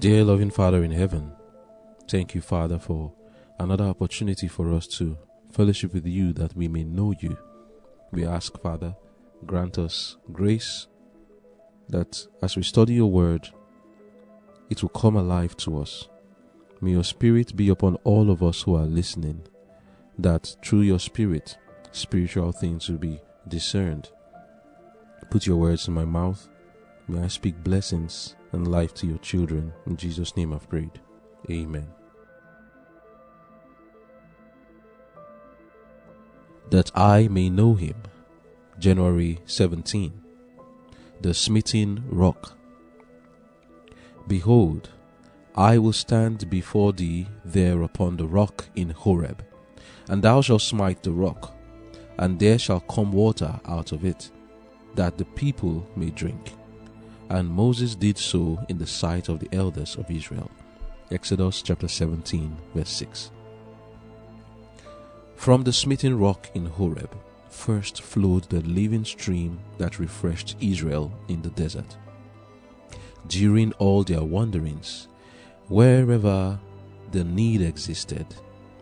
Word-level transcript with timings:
Dear 0.00 0.24
loving 0.24 0.48
Father 0.48 0.82
in 0.82 0.92
heaven, 0.92 1.30
thank 2.08 2.34
you, 2.34 2.40
Father, 2.40 2.78
for 2.78 3.12
another 3.58 3.84
opportunity 3.84 4.48
for 4.48 4.72
us 4.72 4.86
to 4.86 5.18
fellowship 5.52 5.92
with 5.92 6.06
you 6.06 6.32
that 6.32 6.56
we 6.56 6.68
may 6.68 6.84
know 6.84 7.12
you. 7.20 7.36
We 8.10 8.24
ask, 8.24 8.58
Father, 8.62 8.96
grant 9.44 9.76
us 9.78 10.16
grace 10.32 10.86
that 11.90 12.26
as 12.40 12.56
we 12.56 12.62
study 12.62 12.94
your 12.94 13.10
word, 13.10 13.50
it 14.70 14.80
will 14.80 14.88
come 14.88 15.16
alive 15.16 15.54
to 15.58 15.78
us. 15.82 16.08
May 16.80 16.92
your 16.92 17.04
spirit 17.04 17.54
be 17.54 17.68
upon 17.68 17.96
all 17.96 18.30
of 18.30 18.42
us 18.42 18.62
who 18.62 18.76
are 18.76 18.86
listening, 18.86 19.42
that 20.18 20.56
through 20.64 20.80
your 20.80 20.98
spirit, 20.98 21.58
spiritual 21.92 22.52
things 22.52 22.88
will 22.88 22.96
be 22.96 23.20
discerned. 23.50 24.10
Put 25.28 25.46
your 25.46 25.58
words 25.58 25.86
in 25.86 25.94
my 25.94 26.06
mouth. 26.06 26.48
May 27.06 27.22
I 27.22 27.28
speak 27.28 27.62
blessings 27.62 28.34
and 28.52 28.66
life 28.66 28.94
to 28.94 29.06
your 29.06 29.18
children. 29.18 29.72
In 29.86 29.96
Jesus' 29.96 30.36
name 30.36 30.54
I've 30.54 30.68
prayed. 30.68 31.00
Amen. 31.50 31.88
That 36.70 36.90
I 36.94 37.28
may 37.28 37.50
know 37.50 37.74
him. 37.74 37.96
January 38.78 39.40
17. 39.44 40.22
The 41.20 41.34
smitten 41.34 42.04
rock. 42.08 42.56
Behold, 44.26 44.88
I 45.54 45.78
will 45.78 45.92
stand 45.92 46.48
before 46.48 46.92
thee 46.92 47.26
there 47.44 47.82
upon 47.82 48.16
the 48.16 48.26
rock 48.26 48.66
in 48.74 48.90
Horeb, 48.90 49.44
and 50.08 50.22
thou 50.22 50.40
shalt 50.40 50.62
smite 50.62 51.02
the 51.02 51.12
rock, 51.12 51.54
and 52.20 52.38
there 52.38 52.58
shall 52.58 52.80
come 52.80 53.12
water 53.12 53.58
out 53.64 53.92
of 53.92 54.04
it, 54.04 54.30
that 54.94 55.16
the 55.16 55.24
people 55.24 55.86
may 55.96 56.10
drink. 56.10 56.52
And 57.30 57.48
Moses 57.48 57.94
did 57.94 58.18
so 58.18 58.62
in 58.68 58.76
the 58.76 58.86
sight 58.86 59.28
of 59.30 59.40
the 59.40 59.48
elders 59.52 59.96
of 59.96 60.10
Israel. 60.10 60.50
Exodus 61.10 61.62
chapter 61.62 61.88
17, 61.88 62.56
verse 62.74 62.90
6. 62.90 63.30
From 65.34 65.62
the 65.64 65.72
smitten 65.72 66.18
rock 66.18 66.50
in 66.54 66.66
Horeb 66.66 67.16
first 67.48 68.02
flowed 68.02 68.44
the 68.44 68.60
living 68.60 69.06
stream 69.06 69.58
that 69.78 69.98
refreshed 69.98 70.56
Israel 70.60 71.10
in 71.28 71.40
the 71.40 71.50
desert. 71.50 71.96
During 73.28 73.72
all 73.74 74.04
their 74.04 74.22
wanderings, 74.22 75.08
wherever 75.68 76.58
the 77.12 77.24
need 77.24 77.62
existed, 77.62 78.26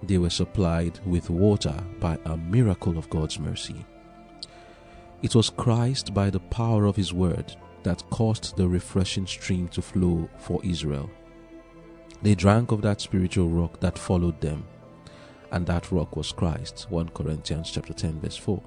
they 0.03 0.19
were 0.19 0.31
supplied 0.31 0.99
with 1.05 1.31
water 1.31 1.75
by 1.99 2.19
a 2.25 2.37
miracle 2.37 2.99
of 2.99 3.11
God's 3.11 3.39
mercy. 3.39 3.85
It 5.23 5.35
was 5.35 5.51
Christ, 5.51 6.15
by 6.15 6.31
the 6.31 6.41
power 6.41 6.87
of 6.87 6.97
His 6.97 7.13
word, 7.13 7.55
that 7.83 8.09
caused 8.11 8.57
the 8.57 8.69
refreshing 8.69 9.27
stream 9.27 9.69
to 9.69 9.83
flow 9.83 10.29
for 10.39 10.61
Israel. 10.65 11.11
They 12.23 12.35
drank 12.35 12.73
of 12.73 12.83
that 12.83 13.01
spiritual 13.01 13.49
rock 13.49 13.81
that 13.81 13.99
followed 13.99 14.41
them, 14.41 14.65
and 15.51 15.67
that 15.67 15.91
rock 15.91 16.17
was 16.17 16.33
Christ. 16.33 16.87
1 16.91 17.11
Corinthians 17.11 17.71
chapter 17.71 17.93
10 17.93 18.21
verse 18.21 18.37
4. 18.37 18.63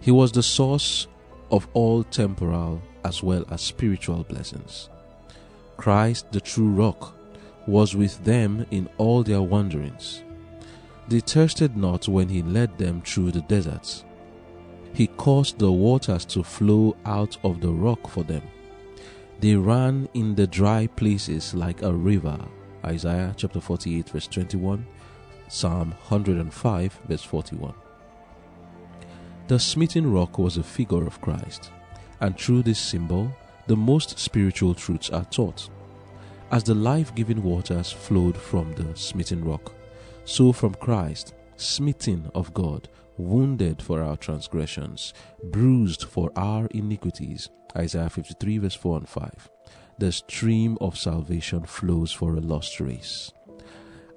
He 0.00 0.10
was 0.10 0.32
the 0.32 0.42
source 0.42 1.08
of 1.50 1.68
all 1.72 2.04
temporal 2.04 2.82
as 3.04 3.22
well 3.22 3.44
as 3.50 3.62
spiritual 3.62 4.24
blessings. 4.24 4.88
Christ, 5.76 6.30
the 6.32 6.40
true 6.40 6.70
rock, 6.70 7.15
was 7.66 7.96
with 7.96 8.24
them 8.24 8.66
in 8.70 8.88
all 8.98 9.22
their 9.22 9.42
wanderings. 9.42 10.22
They 11.08 11.20
thirsted 11.20 11.76
not 11.76 12.08
when 12.08 12.28
he 12.28 12.42
led 12.42 12.78
them 12.78 13.02
through 13.02 13.32
the 13.32 13.42
deserts. 13.42 14.04
He 14.92 15.06
caused 15.08 15.58
the 15.58 15.70
waters 15.70 16.24
to 16.26 16.42
flow 16.42 16.96
out 17.04 17.36
of 17.44 17.60
the 17.60 17.72
rock 17.72 18.08
for 18.08 18.24
them. 18.24 18.42
They 19.40 19.54
ran 19.54 20.08
in 20.14 20.34
the 20.34 20.46
dry 20.46 20.86
places 20.86 21.54
like 21.54 21.82
a 21.82 21.92
river. 21.92 22.38
Isaiah 22.84 23.34
chapter 23.36 23.60
48, 23.60 24.08
verse 24.10 24.26
21, 24.26 24.86
Psalm 25.48 25.90
105, 26.08 27.00
verse 27.06 27.22
41. 27.22 27.74
The 29.48 29.58
smitten 29.58 30.10
rock 30.10 30.38
was 30.38 30.56
a 30.56 30.62
figure 30.62 31.06
of 31.06 31.20
Christ, 31.20 31.70
and 32.20 32.36
through 32.38 32.62
this 32.62 32.78
symbol, 32.78 33.30
the 33.66 33.76
most 33.76 34.18
spiritual 34.18 34.74
truths 34.74 35.10
are 35.10 35.24
taught. 35.26 35.68
As 36.52 36.62
the 36.62 36.74
life 36.76 37.12
giving 37.16 37.42
waters 37.42 37.90
flowed 37.90 38.36
from 38.36 38.72
the 38.74 38.96
smitten 38.96 39.44
rock, 39.44 39.72
so 40.24 40.52
from 40.52 40.74
Christ, 40.74 41.34
smitten 41.56 42.30
of 42.36 42.54
God, 42.54 42.88
wounded 43.18 43.82
for 43.82 44.00
our 44.00 44.16
transgressions, 44.16 45.12
bruised 45.42 46.04
for 46.04 46.30
our 46.36 46.66
iniquities. 46.66 47.50
Isaiah 47.76 48.08
53, 48.08 48.58
verse 48.58 48.74
4 48.74 48.98
and 48.98 49.08
5. 49.08 49.50
The 49.98 50.12
stream 50.12 50.78
of 50.80 50.96
salvation 50.96 51.64
flows 51.64 52.12
for 52.12 52.36
a 52.36 52.40
lost 52.40 52.78
race. 52.78 53.32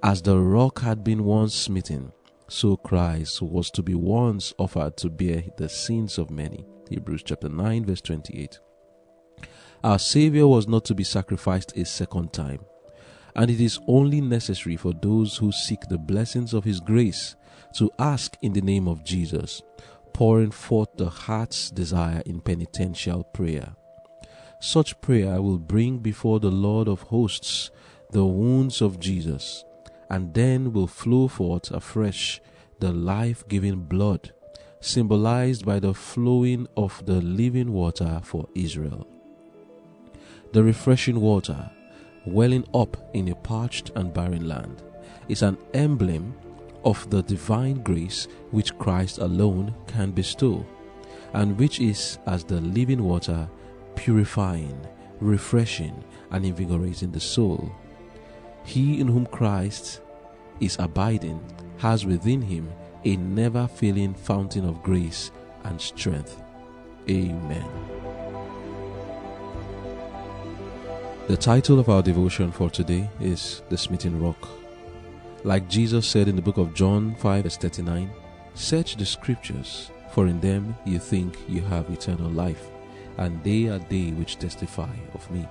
As 0.02 0.22
the 0.22 0.38
rock 0.38 0.82
had 0.82 1.02
been 1.02 1.24
once 1.24 1.54
smitten, 1.54 2.12
so 2.46 2.76
Christ 2.76 3.42
was 3.42 3.72
to 3.72 3.82
be 3.82 3.94
once 3.94 4.54
offered 4.56 4.96
to 4.98 5.10
bear 5.10 5.44
the 5.56 5.68
sins 5.68 6.16
of 6.16 6.30
many. 6.30 6.64
Hebrews 6.88 7.24
chapter 7.24 7.48
9, 7.48 7.86
verse 7.86 8.00
28. 8.00 8.60
Our 9.82 9.98
Savior 9.98 10.46
was 10.46 10.68
not 10.68 10.84
to 10.86 10.94
be 10.94 11.04
sacrificed 11.04 11.74
a 11.76 11.86
second 11.86 12.34
time, 12.34 12.60
and 13.34 13.50
it 13.50 13.62
is 13.62 13.80
only 13.86 14.20
necessary 14.20 14.76
for 14.76 14.92
those 14.92 15.38
who 15.38 15.52
seek 15.52 15.80
the 15.88 15.96
blessings 15.96 16.52
of 16.52 16.64
His 16.64 16.80
grace 16.80 17.34
to 17.76 17.90
ask 17.98 18.36
in 18.42 18.52
the 18.52 18.60
name 18.60 18.86
of 18.86 19.04
Jesus, 19.04 19.62
pouring 20.12 20.50
forth 20.50 20.90
the 20.96 21.08
heart's 21.08 21.70
desire 21.70 22.22
in 22.26 22.40
penitential 22.40 23.24
prayer. 23.24 23.74
Such 24.60 25.00
prayer 25.00 25.40
will 25.40 25.58
bring 25.58 25.98
before 25.98 26.40
the 26.40 26.50
Lord 26.50 26.86
of 26.86 27.00
hosts 27.00 27.70
the 28.10 28.26
wounds 28.26 28.82
of 28.82 29.00
Jesus, 29.00 29.64
and 30.10 30.34
then 30.34 30.74
will 30.74 30.88
flow 30.88 31.26
forth 31.26 31.70
afresh 31.70 32.42
the 32.80 32.92
life 32.92 33.48
giving 33.48 33.84
blood, 33.84 34.32
symbolized 34.80 35.64
by 35.64 35.78
the 35.78 35.94
flowing 35.94 36.66
of 36.76 37.02
the 37.06 37.22
living 37.22 37.72
water 37.72 38.20
for 38.22 38.46
Israel. 38.54 39.09
The 40.52 40.64
refreshing 40.64 41.20
water, 41.20 41.70
welling 42.26 42.66
up 42.74 42.96
in 43.14 43.28
a 43.28 43.36
parched 43.36 43.92
and 43.94 44.12
barren 44.12 44.48
land, 44.48 44.82
is 45.28 45.42
an 45.42 45.56
emblem 45.74 46.34
of 46.84 47.08
the 47.08 47.22
divine 47.22 47.82
grace 47.82 48.26
which 48.50 48.76
Christ 48.76 49.18
alone 49.18 49.72
can 49.86 50.10
bestow, 50.10 50.66
and 51.34 51.56
which 51.56 51.78
is 51.78 52.18
as 52.26 52.42
the 52.42 52.60
living 52.60 53.04
water, 53.04 53.48
purifying, 53.94 54.76
refreshing, 55.20 56.02
and 56.32 56.44
invigorating 56.44 57.12
the 57.12 57.20
soul. 57.20 57.70
He 58.64 59.00
in 59.00 59.06
whom 59.06 59.26
Christ 59.26 60.00
is 60.58 60.76
abiding 60.80 61.40
has 61.78 62.04
within 62.04 62.42
him 62.42 62.68
a 63.04 63.16
never 63.16 63.68
failing 63.68 64.14
fountain 64.14 64.68
of 64.68 64.82
grace 64.82 65.30
and 65.62 65.80
strength. 65.80 66.42
Amen. 67.08 68.39
The 71.30 71.36
title 71.36 71.78
of 71.78 71.88
our 71.88 72.02
devotion 72.02 72.50
for 72.50 72.68
today 72.68 73.08
is 73.20 73.62
The 73.68 73.78
Smitten 73.78 74.20
Rock. 74.20 74.48
Like 75.44 75.68
Jesus 75.68 76.04
said 76.04 76.26
in 76.26 76.34
the 76.34 76.42
book 76.42 76.56
of 76.56 76.74
John 76.74 77.14
5, 77.14 77.44
verse 77.44 77.56
39, 77.56 78.10
Search 78.54 78.96
the 78.96 79.06
scriptures, 79.06 79.92
for 80.10 80.26
in 80.26 80.40
them 80.40 80.74
you 80.84 80.98
think 80.98 81.38
you 81.48 81.62
have 81.62 81.88
eternal 81.88 82.28
life, 82.28 82.68
and 83.16 83.40
they 83.44 83.68
are 83.68 83.78
they 83.78 84.10
which 84.10 84.40
testify 84.40 84.90
of 85.14 85.30
me. 85.30 85.46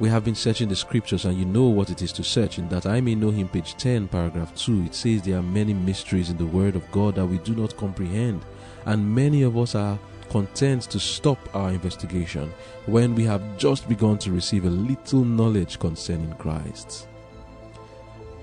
We 0.00 0.10
have 0.10 0.26
been 0.26 0.34
searching 0.34 0.68
the 0.68 0.76
scriptures, 0.76 1.24
and 1.24 1.38
you 1.38 1.46
know 1.46 1.64
what 1.64 1.88
it 1.88 2.02
is 2.02 2.12
to 2.12 2.22
search. 2.22 2.58
In 2.58 2.68
that 2.68 2.84
I 2.84 3.00
may 3.00 3.14
know 3.14 3.30
him, 3.30 3.48
page 3.48 3.74
10, 3.78 4.08
paragraph 4.08 4.54
2, 4.54 4.84
it 4.84 4.94
says 4.94 5.22
there 5.22 5.38
are 5.38 5.42
many 5.42 5.72
mysteries 5.72 6.28
in 6.28 6.36
the 6.36 6.44
word 6.44 6.76
of 6.76 6.92
God 6.92 7.14
that 7.14 7.24
we 7.24 7.38
do 7.38 7.54
not 7.54 7.74
comprehend, 7.78 8.44
and 8.84 9.14
many 9.14 9.44
of 9.44 9.56
us 9.56 9.74
are 9.74 9.98
content 10.30 10.82
to 10.82 10.98
stop 10.98 11.38
our 11.54 11.70
investigation 11.70 12.52
when 12.86 13.14
we 13.14 13.24
have 13.24 13.58
just 13.58 13.88
begun 13.88 14.18
to 14.18 14.32
receive 14.32 14.64
a 14.64 14.70
little 14.70 15.24
knowledge 15.24 15.78
concerning 15.78 16.32
Christ. 16.34 17.08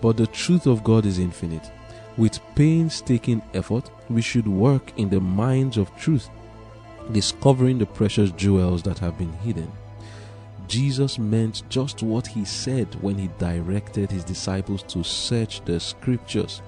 But 0.02 0.18
the 0.18 0.28
truth 0.28 0.68
of 0.68 0.84
God 0.84 1.06
is 1.06 1.20
infinite. 1.20 1.72
With 2.18 2.40
painstaking 2.56 3.42
effort, 3.54 3.90
we 4.10 4.22
should 4.22 4.48
work 4.48 4.98
in 4.98 5.10
the 5.10 5.20
mines 5.20 5.78
of 5.78 5.96
truth, 5.98 6.30
discovering 7.12 7.78
the 7.78 7.86
precious 7.86 8.32
jewels 8.32 8.84
that 8.84 9.00
have 9.00 9.18
been 9.18 9.34
hidden. 9.34 9.72
Jesus 10.68 11.20
meant 11.20 11.64
just 11.70 12.02
what 12.02 12.26
he 12.26 12.46
said 12.46 12.88
when 13.02 13.18
he 13.18 13.30
directed 13.38 14.10
his 14.12 14.24
disciples 14.24 14.84
to 14.84 15.04
search 15.04 15.64
the 15.66 15.80
scriptures. 15.80 16.62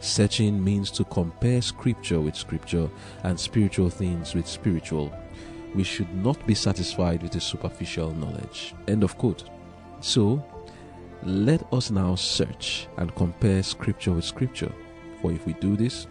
Searching 0.00 0.62
means 0.62 0.90
to 0.92 1.04
compare 1.04 1.60
scripture 1.60 2.20
with 2.20 2.36
scripture 2.36 2.88
and 3.24 3.38
spiritual 3.38 3.90
things 3.90 4.34
with 4.34 4.46
spiritual. 4.46 5.12
We 5.74 5.84
should 5.84 6.12
not 6.14 6.44
be 6.46 6.54
satisfied 6.54 7.22
with 7.22 7.34
a 7.34 7.40
superficial 7.40 8.12
knowledge. 8.12 8.74
End 8.86 9.02
of 9.02 9.18
quote. 9.18 9.44
So, 10.00 10.44
let 11.24 11.70
us 11.72 11.90
now 11.90 12.14
search 12.14 12.86
and 12.96 13.14
compare 13.16 13.62
scripture 13.62 14.12
with 14.12 14.24
scripture. 14.24 14.72
For 15.20 15.32
if 15.32 15.44
we 15.46 15.54
do 15.54 15.76
this, 15.76 16.06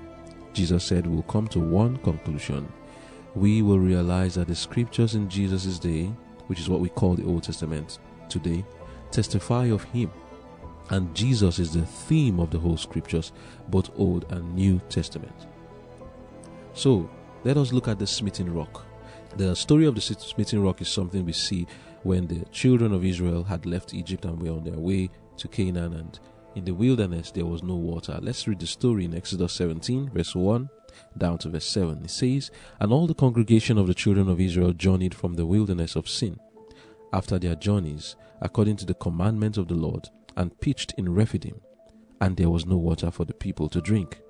Jesus 0.54 0.84
said 0.84 1.08
we'll 1.08 1.24
come 1.24 1.48
to 1.50 1.60
one 1.60 1.98
conclusion. 1.98 2.72
We 3.36 3.62
will 3.62 3.80
realize 3.80 4.36
that 4.36 4.48
the 4.48 4.56
scriptures 4.56 5.16
in 5.16 5.30
Jesus' 5.30 5.80
day, 5.80 6.12
which 6.48 6.60
is 6.60 6.70
what 6.70 6.82
we 6.82 6.90
call 6.90 7.16
the 7.16 7.26
Old 7.26 7.44
Testament 7.44 8.00
today, 8.28 8.66
testify 9.12 9.66
of 9.66 9.84
Him. 9.86 10.12
And 10.90 11.14
Jesus 11.16 11.60
is 11.60 11.74
the 11.74 11.86
theme 11.86 12.40
of 12.40 12.50
the 12.50 12.60
whole 12.60 12.78
scriptures, 12.78 13.32
both 13.68 13.90
Old 13.98 14.26
and 14.32 14.56
New 14.56 14.80
Testament. 14.90 15.48
So, 16.74 17.10
let 17.44 17.58
us 17.58 17.74
look 17.74 17.88
at 17.88 18.00
the 18.00 18.08
smitten 18.08 18.54
rock. 18.54 18.86
The 19.36 19.56
story 19.56 19.86
of 19.86 19.96
the 19.96 20.02
smitten 20.02 20.64
rock 20.64 20.82
is 20.82 20.90
something 20.90 21.26
we 21.26 21.34
see 21.34 21.68
when 22.04 22.28
the 22.28 22.46
children 22.52 22.94
of 22.94 23.04
Israel 23.04 23.44
had 23.44 23.66
left 23.66 23.94
Egypt 23.94 24.26
and 24.26 24.42
were 24.42 24.52
on 24.52 24.64
their 24.64 24.80
way 24.80 25.10
to 25.38 25.48
Canaan, 25.48 25.94
and 25.94 26.20
in 26.56 26.66
the 26.66 26.74
wilderness 26.74 27.32
there 27.32 27.46
was 27.46 27.64
no 27.64 27.76
water. 27.76 28.18
Let's 28.22 28.48
read 28.48 28.60
the 28.60 28.68
story 28.68 29.06
in 29.06 29.16
Exodus 29.16 29.54
17, 29.54 30.10
verse 30.10 30.36
1 30.36 30.70
down 31.18 31.38
to 31.40 31.50
verse 31.50 31.68
7. 31.68 32.04
It 32.04 32.10
says, 32.10 32.52
And 32.80 32.92
all 32.92 33.08
the 33.08 33.14
congregation 33.14 33.78
of 33.78 33.88
the 33.88 33.94
children 33.94 34.30
of 34.30 34.40
Israel 34.40 34.74
journeyed 34.74 35.14
from 35.14 35.36
the 35.36 35.46
wilderness 35.46 35.96
of 35.96 36.10
Sin 36.10 36.40
after 37.14 37.40
their 37.40 37.56
journeys, 37.56 38.16
according 38.42 38.78
to 38.78 38.86
the 38.86 38.94
commandment 38.94 39.58
of 39.58 39.68
the 39.68 39.76
Lord, 39.76 40.10
and 40.38 40.58
pitched 40.62 40.94
in 40.98 41.14
Rephidim, 41.14 41.60
and 42.22 42.38
there 42.38 42.50
was 42.50 42.66
no 42.66 42.78
water 42.78 43.12
for 43.12 43.26
the 43.26 43.34
people 43.34 43.68
to 43.70 43.82
drink. 43.82 44.22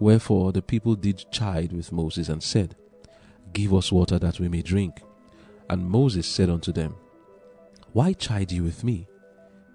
Wherefore 0.00 0.52
the 0.52 0.62
people 0.62 0.96
did 0.96 1.24
chide 1.30 1.72
with 1.72 1.92
Moses 1.92 2.28
and 2.28 2.42
said, 2.42 2.74
Give 3.52 3.72
us 3.72 3.92
water 3.92 4.18
that 4.18 4.40
we 4.40 4.48
may 4.48 4.62
drink. 4.62 5.02
And 5.70 5.88
Moses 5.88 6.26
said 6.26 6.50
unto 6.50 6.72
them, 6.72 6.96
Why 7.92 8.12
chide 8.12 8.52
ye 8.52 8.60
with 8.60 8.84
me? 8.84 9.06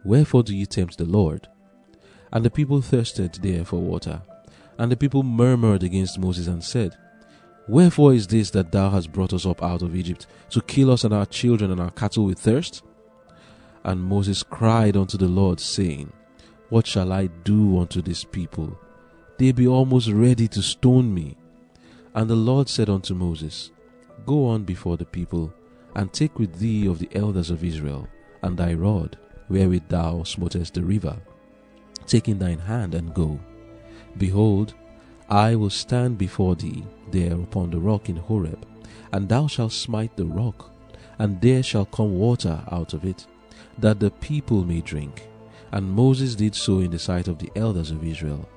Wherefore 0.03 0.43
do 0.43 0.55
ye 0.55 0.65
tempt 0.65 0.97
the 0.97 1.05
Lord? 1.05 1.47
And 2.31 2.45
the 2.45 2.49
people 2.49 2.81
thirsted 2.81 3.35
there 3.35 3.65
for 3.65 3.79
water. 3.79 4.21
And 4.77 4.91
the 4.91 4.97
people 4.97 5.23
murmured 5.23 5.83
against 5.83 6.19
Moses 6.19 6.47
and 6.47 6.63
said, 6.63 6.97
Wherefore 7.67 8.13
is 8.13 8.27
this 8.27 8.49
that 8.51 8.71
thou 8.71 8.89
hast 8.89 9.11
brought 9.11 9.33
us 9.33 9.45
up 9.45 9.61
out 9.61 9.81
of 9.81 9.95
Egypt, 9.95 10.27
to 10.49 10.61
kill 10.61 10.91
us 10.91 11.03
and 11.03 11.13
our 11.13 11.25
children 11.25 11.71
and 11.71 11.79
our 11.79 11.91
cattle 11.91 12.25
with 12.25 12.39
thirst? 12.39 12.83
And 13.83 14.03
Moses 14.03 14.43
cried 14.43 14.95
unto 14.95 15.17
the 15.17 15.27
Lord, 15.27 15.59
saying, 15.59 16.11
What 16.69 16.85
shall 16.85 17.11
I 17.11 17.27
do 17.27 17.79
unto 17.79 18.01
this 18.01 18.23
people? 18.23 18.77
They 19.37 19.51
be 19.51 19.67
almost 19.67 20.09
ready 20.09 20.47
to 20.49 20.61
stone 20.61 21.13
me. 21.13 21.35
And 22.13 22.29
the 22.29 22.35
Lord 22.35 22.69
said 22.69 22.89
unto 22.89 23.13
Moses, 23.15 23.71
Go 24.25 24.47
on 24.47 24.63
before 24.63 24.97
the 24.97 25.05
people, 25.05 25.53
and 25.95 26.13
take 26.13 26.37
with 26.37 26.59
thee 26.59 26.85
of 26.87 26.99
the 26.99 27.09
elders 27.13 27.49
of 27.49 27.63
Israel, 27.63 28.07
and 28.43 28.57
thy 28.57 28.73
rod, 28.73 29.17
wherewith 29.49 29.87
thou 29.89 30.23
smotest 30.23 30.75
the 30.75 30.83
river, 30.83 31.17
take 32.05 32.27
in 32.27 32.39
thine 32.39 32.59
hand 32.59 32.95
and 32.95 33.13
go. 33.13 33.39
Behold, 34.17 34.73
I 35.29 35.55
will 35.55 35.69
stand 35.69 36.17
before 36.17 36.55
thee 36.55 36.83
there 37.09 37.33
upon 37.33 37.71
the 37.71 37.79
rock 37.79 38.09
in 38.09 38.17
Horeb, 38.17 38.65
and 39.11 39.27
thou 39.27 39.47
shalt 39.47 39.73
smite 39.73 40.15
the 40.15 40.25
rock, 40.25 40.71
and 41.19 41.39
there 41.41 41.63
shall 41.63 41.85
come 41.85 42.17
water 42.17 42.61
out 42.71 42.93
of 42.93 43.05
it, 43.05 43.27
that 43.79 43.99
the 43.99 44.11
people 44.11 44.63
may 44.63 44.81
drink. 44.81 45.27
And 45.71 45.89
Moses 45.89 46.35
did 46.35 46.55
so 46.55 46.79
in 46.79 46.91
the 46.91 46.99
sight 46.99 47.27
of 47.27 47.39
the 47.39 47.51
elders 47.55 47.91
of 47.91 48.03
Israel, 48.03 48.47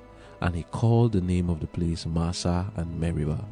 and 0.41 0.55
he 0.55 0.63
called 0.63 1.13
the 1.13 1.21
name 1.21 1.49
of 1.49 1.61
the 1.61 1.67
place 1.67 2.05
Massah 2.05 2.71
and 2.75 2.99
Meribah, 2.99 3.45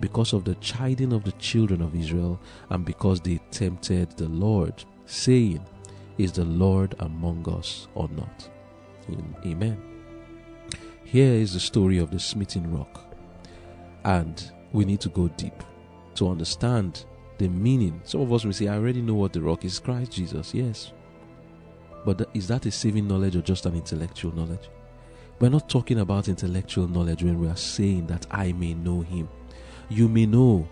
because 0.00 0.32
of 0.32 0.44
the 0.44 0.56
chiding 0.56 1.12
of 1.12 1.24
the 1.24 1.32
children 1.32 1.80
of 1.80 1.94
Israel, 1.94 2.40
and 2.70 2.84
because 2.84 3.20
they 3.20 3.40
tempted 3.50 4.10
the 4.16 4.28
Lord, 4.28 4.84
saying, 5.06 5.64
Is 6.18 6.32
the 6.32 6.44
Lord 6.44 6.94
among 6.98 7.48
us 7.48 7.86
or 7.94 8.08
not? 8.08 8.48
Amen. 9.44 9.80
Here 11.04 11.34
is 11.34 11.52
the 11.54 11.60
story 11.60 11.98
of 11.98 12.10
the 12.10 12.18
smitten 12.18 12.76
rock. 12.76 13.14
And 14.04 14.50
we 14.72 14.84
need 14.84 15.00
to 15.02 15.08
go 15.08 15.28
deep 15.28 15.62
to 16.16 16.28
understand 16.28 17.04
the 17.38 17.48
meaning. 17.48 18.00
Some 18.04 18.22
of 18.22 18.32
us 18.32 18.44
may 18.44 18.52
say, 18.52 18.68
I 18.68 18.76
already 18.76 19.00
know 19.00 19.14
what 19.14 19.32
the 19.32 19.40
rock 19.40 19.64
is 19.64 19.78
Christ 19.78 20.12
Jesus. 20.12 20.52
Yes. 20.52 20.92
But 22.04 22.28
is 22.34 22.48
that 22.48 22.66
a 22.66 22.70
saving 22.70 23.08
knowledge 23.08 23.36
or 23.36 23.42
just 23.42 23.66
an 23.66 23.74
intellectual 23.74 24.34
knowledge? 24.34 24.68
We're 25.40 25.48
not 25.48 25.68
talking 25.68 25.98
about 25.98 26.28
intellectual 26.28 26.86
knowledge 26.86 27.22
when 27.22 27.40
we 27.40 27.48
are 27.48 27.56
saying 27.56 28.06
that 28.06 28.26
I 28.30 28.52
may 28.52 28.74
know 28.74 29.00
him. 29.00 29.28
You 29.88 30.08
may 30.08 30.26
know, 30.26 30.68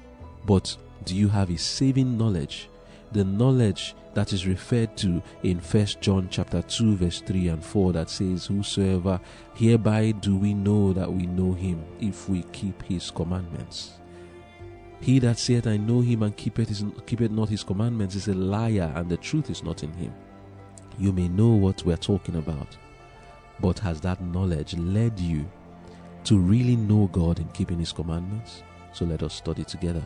but 0.47 0.77
do 1.05 1.17
you 1.17 1.29
have 1.29 1.51
a 1.51 1.59
saving 1.59 2.17
knowledge? 2.17 2.69
The 3.13 3.25
knowledge 3.25 3.95
that 4.15 4.33
is 4.33 4.47
referred 4.47 4.97
to 4.99 5.23
in 5.43 5.61
First 5.61 6.01
John 6.01 6.29
chapter 6.31 6.63
2 6.63 6.97
verse 6.97 7.21
3 7.21 7.49
and 7.49 7.65
4 7.65 7.93
that 7.93 8.11
says 8.11 8.47
whosoever 8.47 9.21
hereby 9.55 10.13
do 10.13 10.37
we 10.37 10.55
know 10.55 10.93
that 10.93 11.11
we 11.11 11.27
know 11.27 11.53
him 11.53 11.83
if 12.01 12.29
we 12.29 12.43
keep 12.53 12.83
his 12.83 13.11
commandments 13.11 13.93
he 15.01 15.19
that 15.19 15.39
saith 15.39 15.67
I 15.67 15.79
know 15.79 16.01
him 16.01 16.23
and 16.23 16.37
keepeth, 16.37 16.69
his, 16.69 16.85
keepeth 17.07 17.31
not 17.31 17.49
his 17.49 17.65
commandments 17.65 18.15
is 18.15 18.29
a 18.29 18.35
liar 18.35 18.93
and 18.95 19.09
the 19.09 19.17
truth 19.17 19.51
is 19.51 19.63
not 19.63 19.83
in 19.83 19.93
him 19.95 20.13
you 20.99 21.13
may 21.13 21.29
know 21.29 21.49
what 21.49 21.85
we're 21.85 21.97
talking 21.97 22.37
about. 22.37 22.77
But 23.61 23.79
has 23.81 24.01
that 24.01 24.23
knowledge 24.23 24.77
led 24.77 25.19
you 25.19 25.49
to 26.25 26.39
really 26.39 26.77
know 26.77 27.09
God 27.13 27.39
in 27.39 27.49
keeping 27.49 27.79
his 27.79 27.93
commandments? 27.93 28.63
So 28.93 29.05
let 29.05 29.23
us 29.23 29.35
study 29.35 29.65
together. 29.65 30.03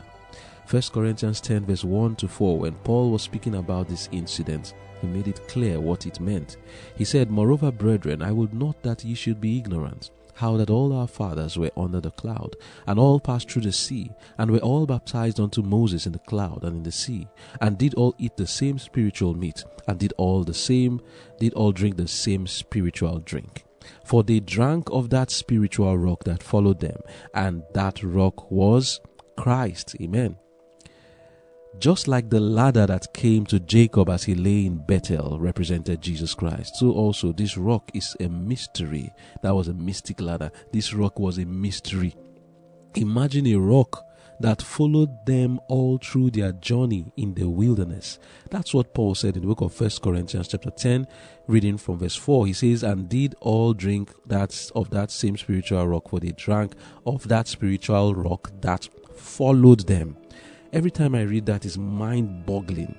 1 0.69 0.81
Corinthians 0.93 1.39
10, 1.39 1.65
verse 1.65 1.83
1 1.83 2.17
to 2.17 2.27
4, 2.27 2.59
when 2.59 2.73
Paul 2.75 3.11
was 3.11 3.21
speaking 3.21 3.55
about 3.55 3.87
this 3.87 4.09
incident, 4.11 4.73
he 5.01 5.07
made 5.07 5.27
it 5.27 5.47
clear 5.47 5.79
what 5.79 6.05
it 6.05 6.19
meant. 6.19 6.57
He 6.95 7.05
said, 7.05 7.31
Moreover, 7.31 7.71
brethren, 7.71 8.21
I 8.21 8.31
would 8.31 8.53
not 8.53 8.81
that 8.83 9.03
ye 9.05 9.13
should 9.13 9.39
be 9.39 9.57
ignorant 9.57 10.11
how 10.37 10.55
that 10.57 10.69
all 10.69 10.93
our 10.93 11.07
fathers 11.07 11.57
were 11.57 11.71
under 11.75 11.99
the 11.99 12.11
cloud, 12.11 12.55
and 12.85 12.99
all 12.99 13.19
passed 13.19 13.49
through 13.49 13.63
the 13.63 13.71
sea, 13.71 14.11
and 14.37 14.51
were 14.51 14.59
all 14.59 14.85
baptized 14.85 15.39
unto 15.39 15.61
Moses 15.61 16.05
in 16.05 16.11
the 16.11 16.19
cloud 16.19 16.63
and 16.63 16.77
in 16.77 16.83
the 16.83 16.91
sea, 16.91 17.27
and 17.59 17.77
did 17.77 17.93
all 17.95 18.15
eat 18.17 18.37
the 18.37 18.47
same 18.47 18.77
spiritual 18.77 19.33
meat, 19.33 19.63
and 19.87 19.99
did 19.99 20.13
all 20.17 20.43
the 20.43 20.53
same, 20.53 21.01
did 21.39 21.53
all 21.53 21.71
drink 21.71 21.97
the 21.97 22.07
same 22.07 22.45
spiritual 22.47 23.19
drink. 23.19 23.65
For 24.03 24.23
they 24.23 24.39
drank 24.39 24.89
of 24.91 25.09
that 25.09 25.31
spiritual 25.31 25.97
rock 25.97 26.23
that 26.25 26.43
followed 26.43 26.79
them, 26.79 27.01
and 27.33 27.63
that 27.73 28.03
rock 28.03 28.51
was 28.51 28.99
Christ. 29.37 29.95
Amen. 30.01 30.37
Just 31.79 32.07
like 32.07 32.29
the 32.29 32.39
ladder 32.39 32.87
that 32.87 33.13
came 33.13 33.45
to 33.45 33.59
Jacob 33.59 34.09
as 34.09 34.23
he 34.23 34.33
lay 34.33 34.65
in 34.65 34.77
Bethel 34.77 35.37
represented 35.39 36.01
Jesus 36.01 36.33
Christ, 36.33 36.77
so 36.77 36.91
also 36.91 37.31
this 37.31 37.55
rock 37.55 37.91
is 37.93 38.15
a 38.19 38.27
mystery. 38.27 39.13
That 39.43 39.53
was 39.53 39.67
a 39.67 39.73
mystic 39.73 40.19
ladder. 40.19 40.51
This 40.73 40.93
rock 40.93 41.19
was 41.19 41.37
a 41.37 41.45
mystery. 41.45 42.15
Imagine 42.95 43.45
a 43.47 43.57
rock 43.57 44.03
that 44.39 44.61
followed 44.61 45.25
them 45.25 45.59
all 45.67 45.99
through 45.99 46.31
their 46.31 46.51
journey 46.53 47.11
in 47.15 47.35
the 47.35 47.47
wilderness. 47.47 48.17
That's 48.49 48.73
what 48.73 48.93
Paul 48.95 49.13
said 49.13 49.35
in 49.35 49.41
the 49.41 49.47
book 49.47 49.61
of 49.61 49.73
First 49.73 50.01
Corinthians 50.01 50.47
chapter 50.47 50.71
10, 50.71 51.05
reading 51.47 51.77
from 51.77 51.99
verse 51.99 52.15
4. 52.15 52.47
He 52.47 52.53
says, 52.53 52.83
And 52.83 53.07
did 53.07 53.35
all 53.39 53.73
drink 53.73 54.11
that 54.25 54.71
of 54.75 54.89
that 54.91 55.11
same 55.11 55.37
spiritual 55.37 55.87
rock, 55.87 56.09
for 56.09 56.19
they 56.19 56.31
drank 56.31 56.73
of 57.05 57.27
that 57.27 57.47
spiritual 57.47 58.15
rock 58.15 58.51
that 58.61 58.89
followed 59.15 59.87
them. 59.87 60.17
Every 60.73 60.91
time 60.91 61.15
I 61.15 61.21
read 61.21 61.45
that 61.45 61.65
is 61.65 61.77
mind 61.77 62.45
boggling 62.45 62.95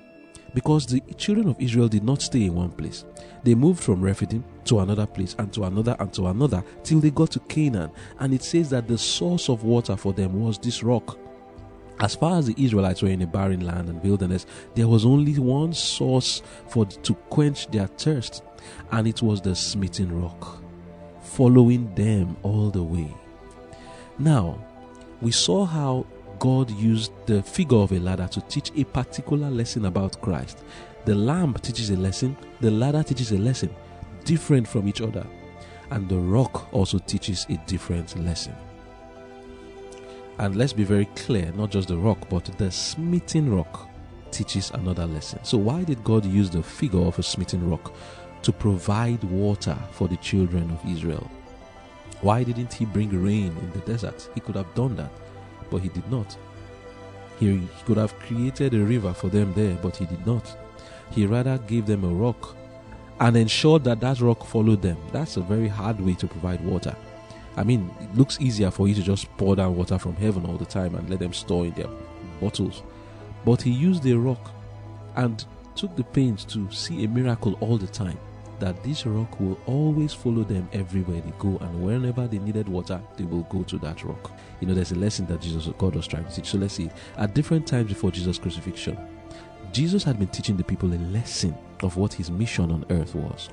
because 0.55 0.87
the 0.87 1.01
children 1.17 1.47
of 1.47 1.59
Israel 1.61 1.87
did 1.87 2.03
not 2.03 2.21
stay 2.21 2.45
in 2.45 2.55
one 2.55 2.71
place. 2.71 3.05
They 3.43 3.53
moved 3.53 3.83
from 3.83 4.01
Rephidim 4.01 4.43
to 4.65 4.79
another 4.79 5.05
place 5.05 5.35
and 5.37 5.53
to 5.53 5.65
another 5.65 5.95
and 5.99 6.11
to 6.13 6.27
another 6.27 6.63
till 6.83 6.99
they 6.99 7.11
got 7.11 7.31
to 7.31 7.39
Canaan. 7.41 7.91
And 8.19 8.33
it 8.33 8.43
says 8.43 8.69
that 8.71 8.87
the 8.87 8.97
source 8.97 9.49
of 9.49 9.63
water 9.63 9.95
for 9.95 10.13
them 10.13 10.41
was 10.41 10.57
this 10.57 10.81
rock. 10.81 11.19
As 11.99 12.15
far 12.15 12.37
as 12.39 12.47
the 12.47 12.55
Israelites 12.57 13.01
were 13.01 13.09
in 13.09 13.21
a 13.21 13.27
barren 13.27 13.59
land 13.59 13.89
and 13.89 14.01
wilderness, 14.01 14.45
there 14.73 14.87
was 14.87 15.05
only 15.05 15.37
one 15.37 15.73
source 15.73 16.41
for 16.67 16.85
to 16.85 17.13
quench 17.13 17.67
their 17.67 17.87
thirst, 17.87 18.41
and 18.91 19.05
it 19.05 19.21
was 19.21 19.41
the 19.41 19.53
smitten 19.53 20.21
rock, 20.21 20.63
following 21.21 21.93
them 21.95 22.37
all 22.41 22.69
the 22.69 22.81
way. 22.81 23.13
Now, 24.17 24.63
we 25.21 25.31
saw 25.31 25.65
how 25.65 26.05
God 26.39 26.71
used 26.71 27.11
the 27.25 27.43
figure 27.43 27.77
of 27.77 27.91
a 27.91 27.99
ladder 27.99 28.27
to 28.29 28.41
teach 28.41 28.71
a 28.77 28.85
particular 28.85 29.49
lesson 29.51 29.85
about 29.85 30.21
Christ. 30.21 30.63
The 31.03 31.13
lamp 31.13 31.61
teaches 31.61 31.89
a 31.89 31.97
lesson, 31.97 32.37
the 32.61 32.71
ladder 32.71 33.03
teaches 33.03 33.33
a 33.33 33.37
lesson 33.37 33.69
different 34.23 34.65
from 34.67 34.87
each 34.87 35.01
other, 35.01 35.25
and 35.91 36.07
the 36.07 36.17
rock 36.17 36.73
also 36.73 36.97
teaches 36.99 37.45
a 37.49 37.57
different 37.67 38.17
lesson. 38.23 38.55
And 40.37 40.55
let's 40.55 40.71
be 40.71 40.85
very 40.85 41.05
clear 41.17 41.51
not 41.51 41.71
just 41.71 41.89
the 41.89 41.97
rock, 41.97 42.29
but 42.29 42.45
the 42.57 42.71
smitten 42.71 43.53
rock 43.53 43.89
teaches 44.31 44.71
another 44.71 45.05
lesson. 45.05 45.43
So, 45.43 45.57
why 45.57 45.83
did 45.83 46.01
God 46.05 46.23
use 46.25 46.49
the 46.49 46.63
figure 46.63 47.01
of 47.01 47.19
a 47.19 47.23
smitten 47.23 47.69
rock 47.69 47.93
to 48.43 48.53
provide 48.53 49.21
water 49.25 49.77
for 49.91 50.07
the 50.07 50.17
children 50.17 50.71
of 50.71 50.89
Israel? 50.89 51.29
Why 52.21 52.43
didn't 52.43 52.71
He 52.71 52.85
bring 52.85 53.09
rain 53.09 53.57
in 53.57 53.71
the 53.71 53.79
desert? 53.79 54.29
He 54.33 54.39
could 54.39 54.55
have 54.55 54.73
done 54.75 54.95
that 54.95 55.11
but 55.69 55.81
he 55.81 55.89
did 55.89 56.09
not. 56.11 56.37
He 57.39 57.67
could 57.85 57.97
have 57.97 58.17
created 58.19 58.73
a 58.73 58.79
river 58.79 59.13
for 59.13 59.29
them 59.29 59.53
there, 59.53 59.77
but 59.81 59.95
he 59.95 60.05
did 60.05 60.25
not. 60.25 60.57
He 61.11 61.25
rather 61.25 61.57
gave 61.57 61.85
them 61.85 62.03
a 62.03 62.09
rock 62.09 62.55
and 63.19 63.35
ensured 63.37 63.83
that 63.85 64.01
that 64.01 64.19
rock 64.19 64.45
followed 64.45 64.81
them. 64.81 64.97
That's 65.11 65.37
a 65.37 65.41
very 65.41 65.67
hard 65.67 65.99
way 66.01 66.15
to 66.15 66.27
provide 66.27 66.63
water. 66.63 66.95
I 67.55 67.63
mean, 67.63 67.89
it 67.99 68.15
looks 68.15 68.39
easier 68.39 68.71
for 68.71 68.87
you 68.87 68.95
to 68.95 69.01
just 69.01 69.29
pour 69.37 69.55
down 69.55 69.75
water 69.75 69.97
from 69.97 70.15
heaven 70.15 70.45
all 70.45 70.57
the 70.57 70.65
time 70.65 70.95
and 70.95 71.09
let 71.09 71.19
them 71.19 71.33
store 71.33 71.65
in 71.65 71.73
their 71.73 71.89
bottles. 72.39 72.83
But 73.45 73.61
he 73.61 73.71
used 73.71 74.05
a 74.05 74.17
rock 74.17 74.51
and 75.15 75.43
took 75.75 75.95
the 75.95 76.03
pains 76.03 76.45
to 76.45 76.69
see 76.71 77.03
a 77.03 77.07
miracle 77.07 77.57
all 77.61 77.77
the 77.77 77.87
time 77.87 78.17
that 78.59 78.83
this 78.83 79.05
rock 79.05 79.39
will 79.39 79.59
always 79.65 80.13
follow 80.13 80.43
them 80.43 80.67
everywhere 80.73 81.21
they 81.21 81.33
go, 81.39 81.57
and 81.61 81.83
whenever 81.83 82.27
they 82.27 82.39
needed 82.39 82.67
water, 82.67 83.01
they 83.17 83.23
will 83.23 83.43
go 83.43 83.63
to 83.63 83.77
that 83.79 84.03
rock. 84.03 84.31
You 84.59 84.67
know, 84.67 84.73
there's 84.73 84.91
a 84.91 84.95
lesson 84.95 85.25
that 85.27 85.41
Jesus, 85.41 85.69
God 85.77 85.95
was 85.95 86.07
trying 86.07 86.25
to 86.25 86.31
teach. 86.35 86.47
So 86.47 86.57
let's 86.57 86.73
see. 86.73 86.89
At 87.17 87.33
different 87.33 87.67
times 87.67 87.89
before 87.89 88.11
Jesus' 88.11 88.37
crucifixion, 88.37 88.97
Jesus 89.71 90.03
had 90.03 90.17
been 90.17 90.27
teaching 90.29 90.57
the 90.57 90.63
people 90.63 90.93
a 90.93 90.97
lesson 91.11 91.55
of 91.81 91.95
what 91.97 92.13
his 92.13 92.31
mission 92.31 92.71
on 92.71 92.85
earth 92.89 93.15
was. 93.15 93.49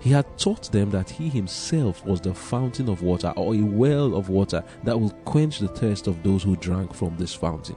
He 0.00 0.10
had 0.10 0.38
taught 0.38 0.72
them 0.72 0.90
that 0.90 1.10
he 1.10 1.28
himself 1.28 2.04
was 2.06 2.22
the 2.22 2.34
fountain 2.34 2.88
of 2.88 3.02
water 3.02 3.32
or 3.36 3.54
a 3.54 3.60
well 3.60 4.14
of 4.14 4.30
water 4.30 4.64
that 4.84 4.98
will 4.98 5.10
quench 5.26 5.58
the 5.58 5.68
thirst 5.68 6.06
of 6.06 6.22
those 6.22 6.42
who 6.42 6.56
drank 6.56 6.94
from 6.94 7.16
this 7.16 7.34
fountain. 7.34 7.76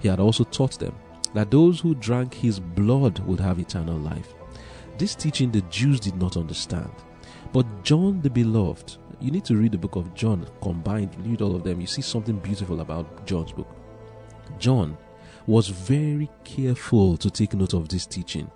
He 0.00 0.08
had 0.08 0.18
also 0.18 0.42
taught 0.42 0.78
them 0.78 0.94
that 1.32 1.52
those 1.52 1.78
who 1.80 1.94
drank 1.94 2.34
his 2.34 2.58
blood 2.58 3.20
would 3.20 3.38
have 3.38 3.60
eternal 3.60 3.96
life. 3.96 4.34
This 4.96 5.14
teaching 5.14 5.50
the 5.50 5.62
Jews 5.62 6.00
did 6.00 6.16
not 6.16 6.36
understand. 6.36 6.90
But 7.52 7.66
John 7.82 8.20
the 8.20 8.30
Beloved, 8.30 8.96
you 9.20 9.30
need 9.30 9.44
to 9.46 9.56
read 9.56 9.72
the 9.72 9.78
book 9.78 9.96
of 9.96 10.14
John 10.14 10.46
combined, 10.62 11.16
read 11.26 11.42
all 11.42 11.54
of 11.56 11.64
them. 11.64 11.80
You 11.80 11.86
see 11.86 12.02
something 12.02 12.38
beautiful 12.38 12.80
about 12.80 13.26
John's 13.26 13.52
book. 13.52 13.68
John 14.58 14.96
was 15.46 15.68
very 15.68 16.30
careful 16.44 17.16
to 17.18 17.30
take 17.30 17.54
note 17.54 17.74
of 17.74 17.88
this 17.88 18.06
teaching. 18.06 18.50